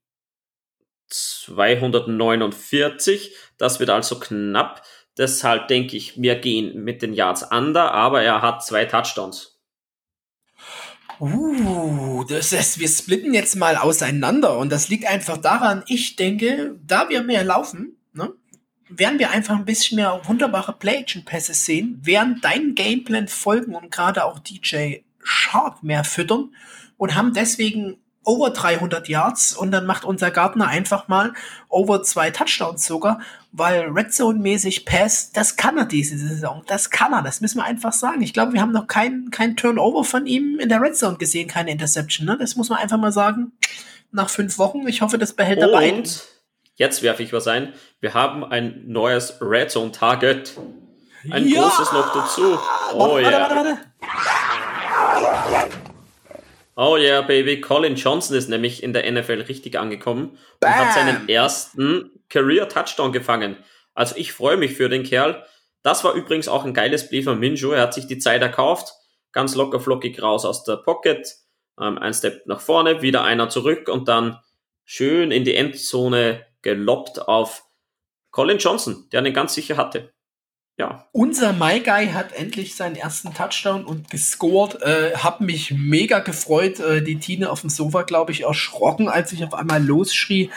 [1.09, 4.83] 249, das wird also knapp.
[5.19, 9.60] Deshalb denke ich, wir gehen mit den Yards under, aber er hat zwei Touchdowns.
[11.21, 16.79] Uh, das heißt, wir splitten jetzt mal auseinander und das liegt einfach daran, ich denke,
[16.87, 18.33] da wir mehr laufen, ne,
[18.89, 24.25] werden wir einfach ein bisschen mehr wunderbare Play-Action-Pässe sehen, werden deinen Gameplan folgen und gerade
[24.25, 26.55] auch DJ Sharp mehr füttern
[26.97, 31.33] und haben deswegen over 300 Yards und dann macht unser Gardner einfach mal
[31.69, 33.21] over zwei Touchdowns sogar,
[33.53, 37.59] weil Red Zone mäßig Pass, das kann er diese Saison, das kann er, das müssen
[37.59, 38.21] wir einfach sagen.
[38.23, 41.49] Ich glaube, wir haben noch kein, kein Turnover von ihm in der Red Zone gesehen,
[41.49, 42.37] keine Interception, ne?
[42.39, 43.53] Das muss man einfach mal sagen.
[44.13, 45.93] Nach fünf Wochen, ich hoffe, das behält er bei.
[45.93, 46.25] Und
[46.75, 47.73] jetzt werfe ich was ein.
[48.01, 50.59] Wir haben ein neues Red Zone Target.
[51.31, 51.63] Ein ja!
[51.63, 52.59] großes noch dazu.
[52.93, 53.41] Oh warte, yeah.
[53.41, 53.79] warte, warte,
[55.53, 55.80] warte.
[56.83, 57.61] Oh yeah, Baby.
[57.61, 60.73] Colin Johnson ist nämlich in der NFL richtig angekommen Bam.
[60.73, 63.59] und hat seinen ersten Career-Touchdown gefangen.
[63.93, 65.45] Also ich freue mich für den Kerl.
[65.83, 67.73] Das war übrigens auch ein geiles Play von Minjo.
[67.73, 68.95] Er hat sich die Zeit erkauft,
[69.33, 71.31] ganz locker flockig raus aus der Pocket,
[71.79, 74.39] ähm, ein Step nach vorne, wieder einer zurück und dann
[74.87, 77.63] schön in die Endzone geloppt auf
[78.31, 80.15] Colin Johnson, der einen ganz sicher hatte
[80.81, 81.05] ja.
[81.13, 84.81] Unser My Guy hat endlich seinen ersten Touchdown und gescored.
[84.81, 86.81] Äh, hab mich mega gefreut.
[86.81, 90.51] Äh, die Tine auf dem Sofa, glaube ich, erschrocken, als ich auf einmal losschrie.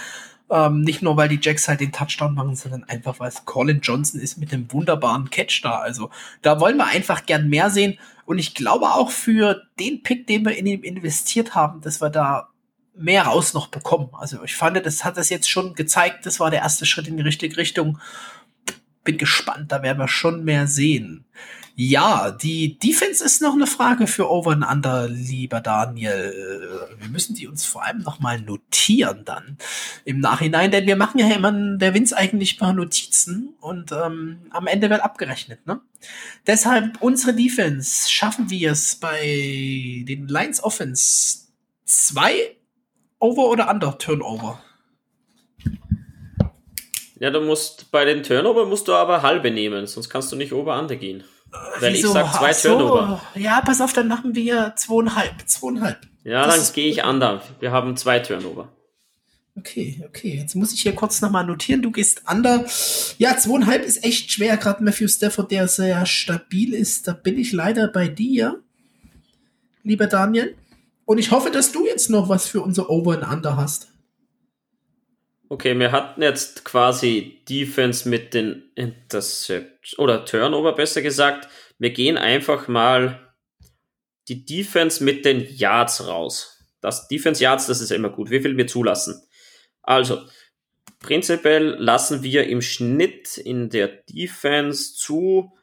[0.50, 3.82] Ähm, nicht nur, weil die Jacks halt den Touchdown machen, sondern einfach, weil es Colin
[3.82, 5.80] Johnson ist mit dem wunderbaren Catch da.
[5.80, 6.10] Also
[6.42, 8.00] da wollen wir einfach gern mehr sehen.
[8.26, 12.10] Und ich glaube auch für den Pick, den wir in ihm investiert haben, dass wir
[12.10, 12.48] da
[12.96, 14.10] mehr raus noch bekommen.
[14.14, 16.26] Also ich fand, das hat das jetzt schon gezeigt.
[16.26, 18.00] Das war der erste Schritt in die richtige Richtung
[19.04, 21.26] bin gespannt, da werden wir schon mehr sehen.
[21.76, 26.88] Ja, die Defense ist noch eine Frage für Over and Under, lieber Daniel.
[27.00, 29.58] Wir müssen die uns vor allem noch mal notieren dann
[30.06, 34.68] im Nachhinein, denn wir machen ja immer der Vince eigentlich paar Notizen und ähm, am
[34.68, 35.66] Ende wird abgerechnet.
[35.66, 35.82] Ne?
[36.46, 41.48] Deshalb unsere Defense schaffen wir es bei den Lions Offense
[41.86, 42.56] zwei
[43.18, 44.62] Over oder Under Turnover.
[47.24, 50.52] Ja, du musst bei den Turnover musst du aber halbe nehmen, sonst kannst du nicht
[50.52, 51.24] Ober-Under gehen.
[51.80, 52.10] Weil Wieso?
[52.10, 52.78] ich sag zwei so.
[52.78, 53.22] Turnover.
[53.36, 55.32] Ja, pass auf, dann machen wir zweieinhalb.
[55.46, 56.00] Zweieinhalb.
[56.26, 57.42] Ja, das dann gehe ich under.
[57.62, 58.68] Wir haben zwei Turnover.
[59.58, 60.36] Okay, okay.
[60.36, 61.82] Jetzt muss ich hier kurz nochmal notieren.
[61.82, 62.66] Du gehst under.
[63.20, 67.08] Ja, zweieinhalb ist echt schwer, gerade Matthew Stafford, der sehr stabil ist.
[67.08, 68.62] Da bin ich leider bei dir,
[69.82, 70.58] lieber Daniel.
[71.06, 73.93] Und ich hoffe, dass du jetzt noch was für unser Over und Under hast.
[75.54, 81.48] Okay, wir hatten jetzt quasi Defense mit den Interceptions oder Turnover besser gesagt.
[81.78, 83.36] Wir gehen einfach mal
[84.30, 86.66] die Defense mit den Yards raus.
[86.82, 88.32] Das Defense Yards, das ist immer gut.
[88.32, 89.22] Wie viel wir zulassen?
[89.84, 90.24] Also,
[91.00, 95.54] prinzipiell lassen wir im Schnitt in der Defense zu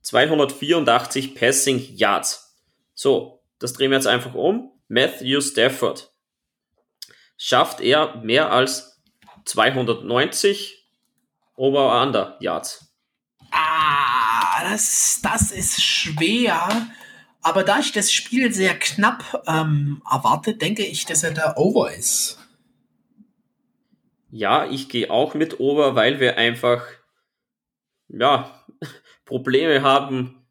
[0.00, 2.52] 284 Passing Yards.
[2.94, 4.72] So, das drehen wir jetzt einfach um.
[4.88, 6.12] Matthew Stafford.
[7.36, 8.95] Schafft er mehr als
[9.46, 10.86] 290
[11.56, 12.92] Over-Under Yards.
[13.50, 16.88] Ah, das, das ist schwer.
[17.42, 21.94] Aber da ich das Spiel sehr knapp ähm, erwarte, denke ich, dass er da Over
[21.94, 22.38] ist.
[24.30, 26.84] Ja, ich gehe auch mit Over, weil wir einfach
[28.08, 28.64] ja
[29.24, 30.45] Probleme haben,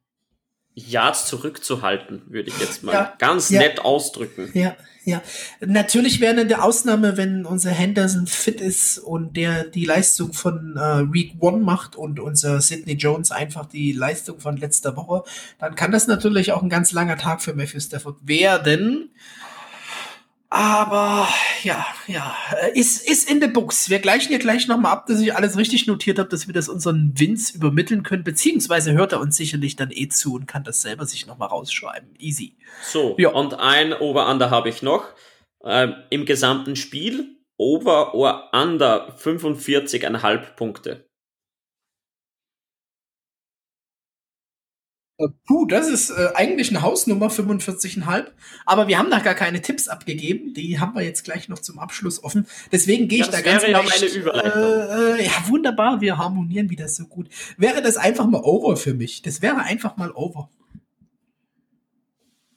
[0.75, 4.51] Yards zurückzuhalten, würde ich jetzt mal ja, ganz ja, nett ausdrücken.
[4.53, 5.21] Ja, ja.
[5.61, 11.13] Natürlich wäre eine Ausnahme, wenn unser Henderson fit ist und der die Leistung von äh,
[11.13, 15.23] Week One macht und unser Sidney Jones einfach die Leistung von letzter Woche,
[15.59, 19.11] dann kann das natürlich auch ein ganz langer Tag für Matthew Stafford werden.
[20.49, 21.27] Aber
[21.63, 23.89] ja, ja, äh, ist, ist in der Books.
[23.89, 26.69] Wir gleichen hier gleich nochmal ab, dass ich alles richtig notiert habe, dass wir das
[26.69, 30.81] unseren Vince übermitteln können, beziehungsweise hört er uns sicherlich dann eh zu und kann das
[30.81, 32.15] selber sich nochmal rausschreiben.
[32.19, 32.55] Easy.
[32.83, 33.29] So, ja.
[33.29, 35.05] und ein Over-Under habe ich noch.
[35.63, 40.91] Ähm, Im gesamten Spiel Over or Under 45,5 Punkte.
[40.91, 41.05] Äh,
[45.45, 48.27] puh, das ist äh, eigentlich eine Hausnummer, 45,5.
[48.65, 50.53] Aber wir haben da gar keine Tipps abgegeben.
[50.53, 52.47] Die haben wir jetzt gleich noch zum Abschluss offen.
[52.71, 54.61] Deswegen gehe ich ja, da ganz wäre leicht, eine Überleitung.
[54.61, 56.01] Äh, äh, ja, wunderbar.
[56.01, 57.29] Wir harmonieren wieder so gut.
[57.57, 59.21] Wäre das einfach mal over für mich?
[59.21, 60.49] Das wäre einfach mal over.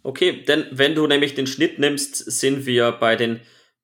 [0.02, 3.40] Okay, denn wenn du nämlich den Schnitt nimmst, sind wir bei den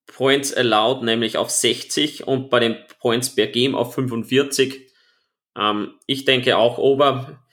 [0.07, 4.91] Points allowed nämlich auf 60 und bei den Points per Game auf 45.
[5.57, 7.44] Ähm, ich denke auch over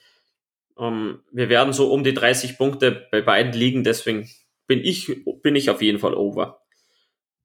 [0.78, 4.28] ähm, wir werden so um die 30 Punkte bei beiden liegen, deswegen
[4.66, 6.62] bin ich, bin ich auf jeden Fall over.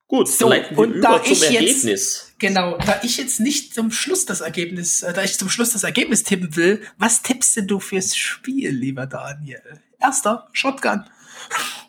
[0.07, 1.83] Gut, so, und über zum Ergebnis.
[1.83, 5.71] Jetzt, genau, da ich jetzt nicht zum Schluss das Ergebnis, äh, da ich zum Schluss
[5.71, 9.61] das Ergebnis tippen will, was tippst du fürs Spiel, lieber Daniel?
[9.99, 11.03] Erster, Shotgun.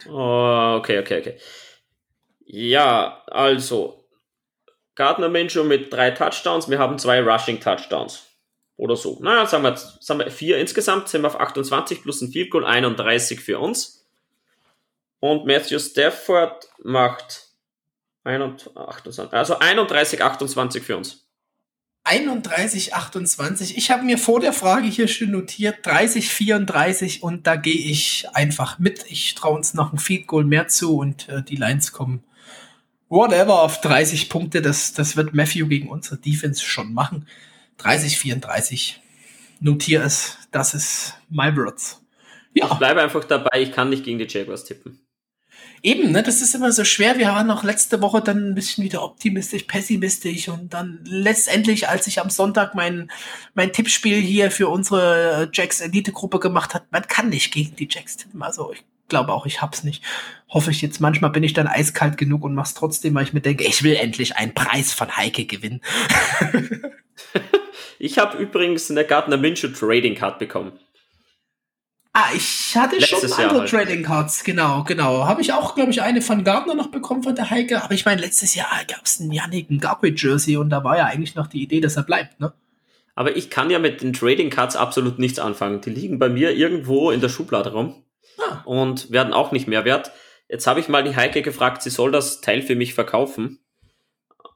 [0.08, 1.38] Oh, okay, okay, okay.
[2.46, 4.04] Ja, also,
[4.94, 8.27] Gardner Minshew mit drei Touchdowns, wir haben zwei Rushing Touchdowns.
[8.78, 9.18] Oder so.
[9.20, 12.64] Naja, sagen wir, sagen wir vier insgesamt, sind wir auf 28 plus ein Field Goal,
[12.64, 14.06] 31 für uns.
[15.18, 17.48] Und Matthew Stafford macht
[18.22, 21.26] 21, also 31, 28 für uns.
[22.04, 23.76] 31, 28.
[23.76, 28.26] Ich habe mir vor der Frage hier schon notiert 30, 34 und da gehe ich
[28.32, 29.04] einfach mit.
[29.08, 32.22] Ich traue uns noch ein Field Goal mehr zu und äh, die Lines kommen
[33.08, 34.62] whatever auf 30 Punkte.
[34.62, 37.26] Das, das wird Matthew gegen unsere Defense schon machen.
[37.78, 39.00] 30, 34.
[39.60, 40.38] Notiere es.
[40.50, 42.00] Das ist my words.
[42.54, 42.68] Ja.
[42.72, 45.00] Ich bleibe einfach dabei, ich kann nicht gegen die Jaguars tippen.
[45.82, 47.18] Eben, ne, das ist immer so schwer.
[47.18, 52.06] Wir waren auch letzte Woche dann ein bisschen wieder optimistisch, pessimistisch und dann letztendlich, als
[52.08, 53.10] ich am Sonntag mein,
[53.54, 57.88] mein Tippspiel hier für unsere Jacks Elite Gruppe gemacht hat, man kann nicht gegen die
[57.88, 58.42] Jacks tippen.
[58.42, 60.02] Also ich glaube auch, ich hab's nicht.
[60.48, 61.00] Hoffe ich jetzt.
[61.00, 63.94] Manchmal bin ich dann eiskalt genug und mach's trotzdem, weil ich mir denke, ich will
[63.94, 65.80] endlich einen Preis von Heike gewinnen.
[67.98, 70.72] Ich habe übrigens eine Gardner Minshew Trading Card bekommen.
[72.12, 73.70] Ah, ich hatte Letztes schon andere halt.
[73.70, 75.26] Trading Cards, genau, genau.
[75.26, 77.82] Habe ich auch, glaube ich, eine von Gardner noch bekommen von der Heike.
[77.82, 81.04] Aber ich meine, letztes Jahr gab es einen Yannick Garquay Jersey und da war ja
[81.04, 82.52] eigentlich noch die Idee, dass er bleibt, ne?
[83.14, 85.80] Aber ich kann ja mit den Trading Cards absolut nichts anfangen.
[85.80, 88.04] Die liegen bei mir irgendwo in der Schublade rum
[88.38, 88.62] ah.
[88.64, 90.12] und werden auch nicht mehr wert.
[90.48, 93.58] Jetzt habe ich mal die Heike gefragt, sie soll das Teil für mich verkaufen.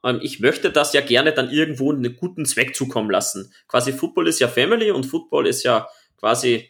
[0.03, 3.53] Ähm, ich möchte das ja gerne dann irgendwo einen guten Zweck zukommen lassen.
[3.67, 5.87] Quasi Football ist ja Family und Football ist ja
[6.17, 6.69] quasi,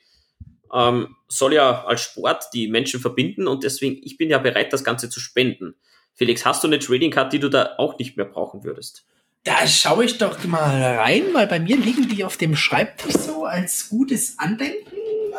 [0.73, 4.83] ähm, soll ja als Sport die Menschen verbinden und deswegen, ich bin ja bereit, das
[4.83, 5.75] Ganze zu spenden.
[6.13, 9.05] Felix, hast du eine Trading Card, die du da auch nicht mehr brauchen würdest?
[9.43, 13.43] Da schaue ich doch mal rein, weil bei mir liegen die auf dem Schreibtisch so
[13.43, 14.93] als gutes Andenken.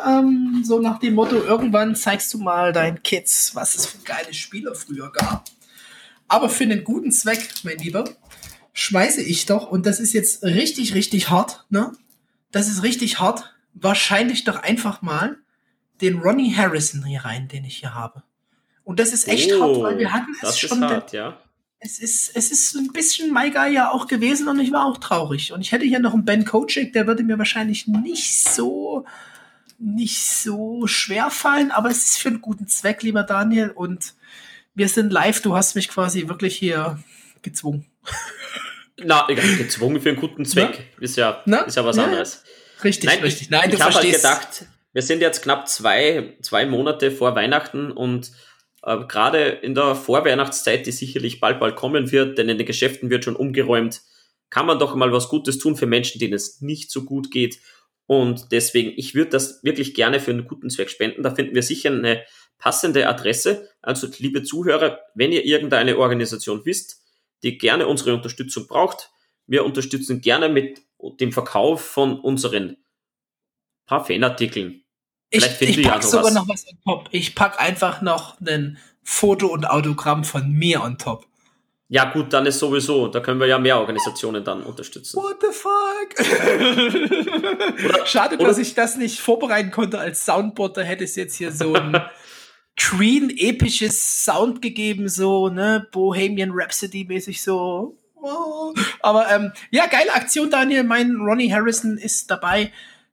[0.05, 4.33] Ähm, so nach dem Motto, irgendwann zeigst du mal deinen Kids, was es für geile
[4.33, 5.45] Spieler früher gab.
[6.27, 8.05] Aber für einen guten Zweck, mein Lieber,
[8.73, 11.91] schmeiße ich doch, und das ist jetzt richtig, richtig hart, ne?
[12.51, 13.53] Das ist richtig hart.
[13.73, 15.37] Wahrscheinlich doch einfach mal
[16.01, 18.23] den Ronnie Harrison hier rein, den ich hier habe.
[18.83, 20.83] Und das ist echt oh, hart, weil wir hatten es schon.
[20.83, 21.39] Hart, ja.
[21.79, 24.97] Es ist, es ist ein bisschen My Guy ja auch gewesen und ich war auch
[24.97, 25.51] traurig.
[25.51, 29.05] Und ich hätte hier noch einen Ben Kochek, der würde mir wahrscheinlich nicht so,
[29.77, 33.69] nicht so schwer fallen, aber es ist für einen guten Zweck, lieber Daniel.
[33.69, 34.13] Und
[34.75, 36.99] wir sind live, du hast mich quasi wirklich hier
[37.41, 37.85] gezwungen.
[38.97, 40.91] Na, gezwungen für einen guten Zweck.
[40.97, 41.03] Na?
[41.03, 41.61] Ist ja, Na?
[41.61, 42.43] ist ja was anderes.
[42.83, 43.49] Richtig, Nein, richtig.
[43.49, 47.91] Nein, ich, ich habe halt gedacht, wir sind jetzt knapp zwei, zwei Monate vor Weihnachten
[47.91, 48.31] und
[48.83, 53.09] äh, gerade in der Vorweihnachtszeit, die sicherlich bald bald kommen wird, denn in den Geschäften
[53.09, 54.01] wird schon umgeräumt,
[54.49, 57.59] kann man doch mal was Gutes tun für Menschen, denen es nicht so gut geht.
[58.07, 61.23] Und deswegen, ich würde das wirklich gerne für einen guten Zweck spenden.
[61.23, 62.23] Da finden wir sicher eine
[62.57, 63.69] passende Adresse.
[63.81, 67.01] Also, liebe Zuhörer, wenn ihr irgendeine Organisation wisst,
[67.43, 69.11] die gerne unsere Unterstützung braucht,
[69.47, 70.81] wir unterstützen gerne mit
[71.19, 72.77] dem Verkauf von unseren
[73.85, 74.83] paar Fanartikeln.
[75.29, 76.33] Ich, ich pack ja sogar was.
[76.33, 77.09] noch was on top.
[77.11, 81.27] Ich pack einfach noch ein Foto und Autogramm von mir on top.
[81.87, 85.17] Ja, gut, dann ist sowieso, da können wir ja mehr Organisationen dann unterstützen.
[85.17, 86.15] What the fuck?
[87.85, 91.35] oder, Schade, oder, dass ich das nicht vorbereiten konnte als Soundboard, da hätte es jetzt
[91.35, 92.01] hier so ein
[92.77, 97.97] Queen episches Sound gegeben, so, ne, Bohemian Rhapsody mäßig so.
[99.01, 100.83] Aber ähm, ja, geile Aktion, Daniel.
[100.83, 102.71] Mein Ronnie Harrison ist dabei.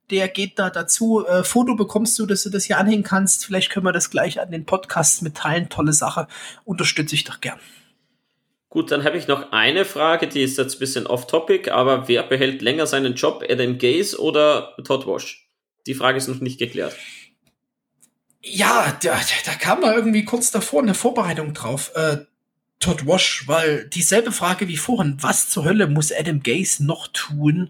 [0.09, 1.25] Der geht da dazu.
[1.25, 3.45] Äh, Foto bekommst du, dass du das hier anhängen kannst.
[3.45, 5.69] Vielleicht können wir das gleich an den Podcast mitteilen.
[5.69, 6.27] Tolle Sache.
[6.65, 7.59] Unterstütze ich doch gern.
[8.73, 12.23] Gut, dann habe ich noch eine Frage, die ist jetzt ein bisschen off-topic, aber wer
[12.23, 15.47] behält länger seinen Job, Adam Gaze oder Todd Wash?
[15.85, 16.97] Die Frage ist noch nicht geklärt.
[18.41, 21.91] Ja, da, da kam mal irgendwie kurz davor eine Vorbereitung drauf.
[21.93, 22.25] Äh,
[22.79, 27.69] Todd Wash, weil dieselbe Frage wie vorhin, was zur Hölle muss Adam Gaze noch tun,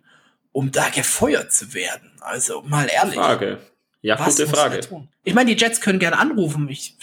[0.54, 2.14] um da gefeuert zu werden?
[2.22, 3.16] Also mal ehrlich.
[3.16, 3.60] Frage.
[4.02, 4.80] Ja, was gute Frage.
[5.26, 6.70] Ich meine, die Jets können gerne anrufen.
[6.70, 6.96] Ich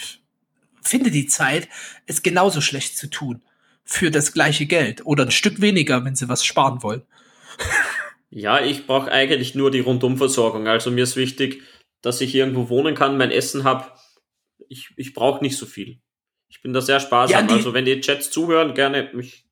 [0.81, 1.69] finde die Zeit,
[2.07, 3.43] es genauso schlecht zu tun
[3.85, 7.03] für das gleiche Geld oder ein Stück weniger, wenn sie was sparen wollen.
[8.31, 10.68] Ja, ich brauche eigentlich nur die Rundumversorgung.
[10.68, 11.62] Also mir ist wichtig,
[12.01, 13.87] dass ich irgendwo wohnen kann, mein Essen habe.
[14.68, 16.01] Ich, ich brauche nicht so viel.
[16.49, 17.49] Ich bin da sehr sparsam.
[17.49, 19.50] Ja, also wenn die Chats zuhören, gerne mich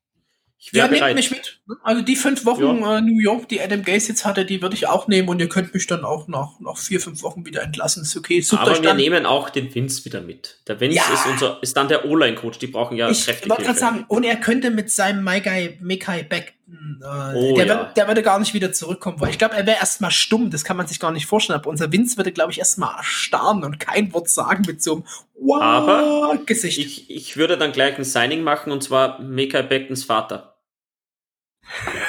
[0.61, 1.15] ich ja, bereit.
[1.15, 1.61] mich mit.
[1.83, 2.97] Also die fünf Wochen ja.
[2.97, 5.47] äh, New York, die Adam Gaze jetzt hatte, die würde ich auch nehmen und ihr
[5.47, 8.03] könnt mich dann auch nach, nach vier, fünf Wochen wieder entlassen.
[8.03, 8.41] Ist okay.
[8.41, 10.59] Sucht Aber wir nehmen auch den Vince wieder mit.
[10.67, 11.03] Der Vince ja.
[11.13, 12.59] ist unser, ist dann der O-Line-Coach.
[12.59, 16.55] Die brauchen ja ich wollte gerade sagen, und er könnte mit seinem Guy Mekai Beck
[17.01, 17.83] äh, oh, der, ja.
[17.95, 20.77] der würde gar nicht wieder zurückkommen, weil ich glaube, er wäre erstmal stumm, das kann
[20.77, 21.59] man sich gar nicht vorstellen.
[21.59, 25.03] Aber unser Vince würde, glaube ich, erstmal erstarren und kein Wort sagen mit so einem
[25.39, 26.77] wow Aber Gesicht.
[26.77, 30.48] Ich, ich würde dann gleich ein Signing machen und zwar Mekai Beckens Vater.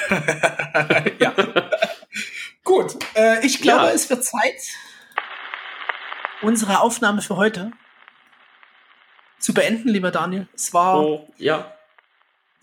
[1.19, 1.33] ja.
[2.63, 3.91] Gut, äh, ich glaube, ja.
[3.91, 4.55] es wird Zeit,
[6.41, 7.71] unsere Aufnahme für heute
[9.39, 10.47] zu beenden, lieber Daniel.
[10.53, 11.01] Es war.
[11.01, 11.73] Oh, ja.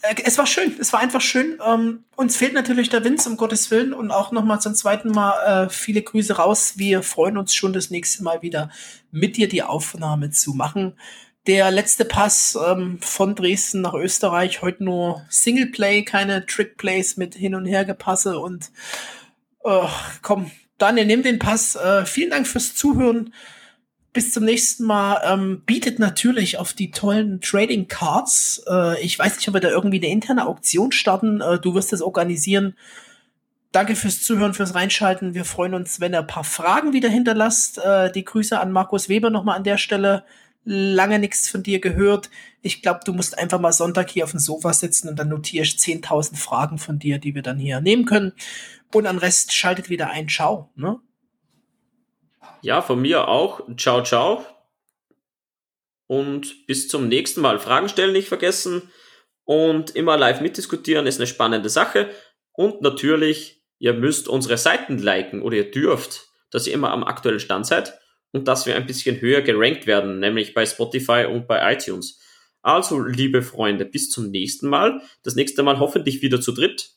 [0.03, 1.59] Äh, es war schön, es war einfach schön.
[1.65, 5.67] Ähm, uns fehlt natürlich der Vince, um Gottes Willen, und auch nochmal zum zweiten Mal
[5.67, 6.75] äh, viele Grüße raus.
[6.77, 8.71] Wir freuen uns schon das nächste Mal wieder
[9.11, 10.97] mit dir die Aufnahme zu machen
[11.47, 17.55] der letzte Pass ähm, von Dresden nach Österreich heute nur Singleplay, keine Trickplays mit hin
[17.55, 18.71] und her gepasse und
[19.65, 19.87] äh,
[20.23, 21.75] komm, Daniel, nimm den Pass.
[21.75, 23.35] Äh, vielen Dank fürs Zuhören.
[24.13, 25.21] Bis zum nächsten Mal.
[25.25, 28.63] Ähm, bietet natürlich auf die tollen Trading Cards.
[28.69, 31.41] Äh, ich weiß nicht, ob wir da irgendwie eine interne Auktion starten.
[31.41, 32.77] Äh, du wirst das organisieren.
[33.73, 35.35] Danke fürs Zuhören, fürs Reinschalten.
[35.35, 37.79] Wir freuen uns, wenn ihr ein paar Fragen wieder hinterlasst.
[37.79, 40.25] Äh, die Grüße an Markus Weber nochmal an der Stelle
[40.69, 42.29] lange nichts von dir gehört.
[42.61, 45.65] Ich glaube, du musst einfach mal Sonntag hier auf dem Sofa sitzen und dann notiere
[45.65, 48.33] ich 10.000 Fragen von dir, die wir dann hier nehmen können.
[48.93, 50.29] Und an Rest schaltet wieder ein.
[50.29, 50.71] Ciao.
[50.77, 51.01] Ne?
[52.61, 53.63] Ja, von mir auch.
[53.77, 54.45] Ciao, ciao.
[56.07, 57.59] Und bis zum nächsten Mal.
[57.59, 58.83] Fragen stellen nicht vergessen.
[59.45, 62.11] Und immer live mitdiskutieren ist eine spannende Sache.
[62.53, 67.41] Und natürlich, ihr müsst unsere Seiten liken oder ihr dürft, dass ihr immer am aktuellen
[67.41, 67.99] Stand seid
[68.33, 72.21] und dass wir ein bisschen höher gerankt werden, nämlich bei Spotify und bei iTunes.
[72.63, 75.01] Also, liebe Freunde, bis zum nächsten Mal.
[75.23, 76.97] Das nächste Mal hoffentlich wieder zu dritt.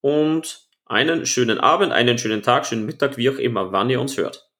[0.00, 4.16] Und einen schönen Abend, einen schönen Tag, schönen Mittag, wie auch immer, wann ihr uns
[4.16, 4.50] hört.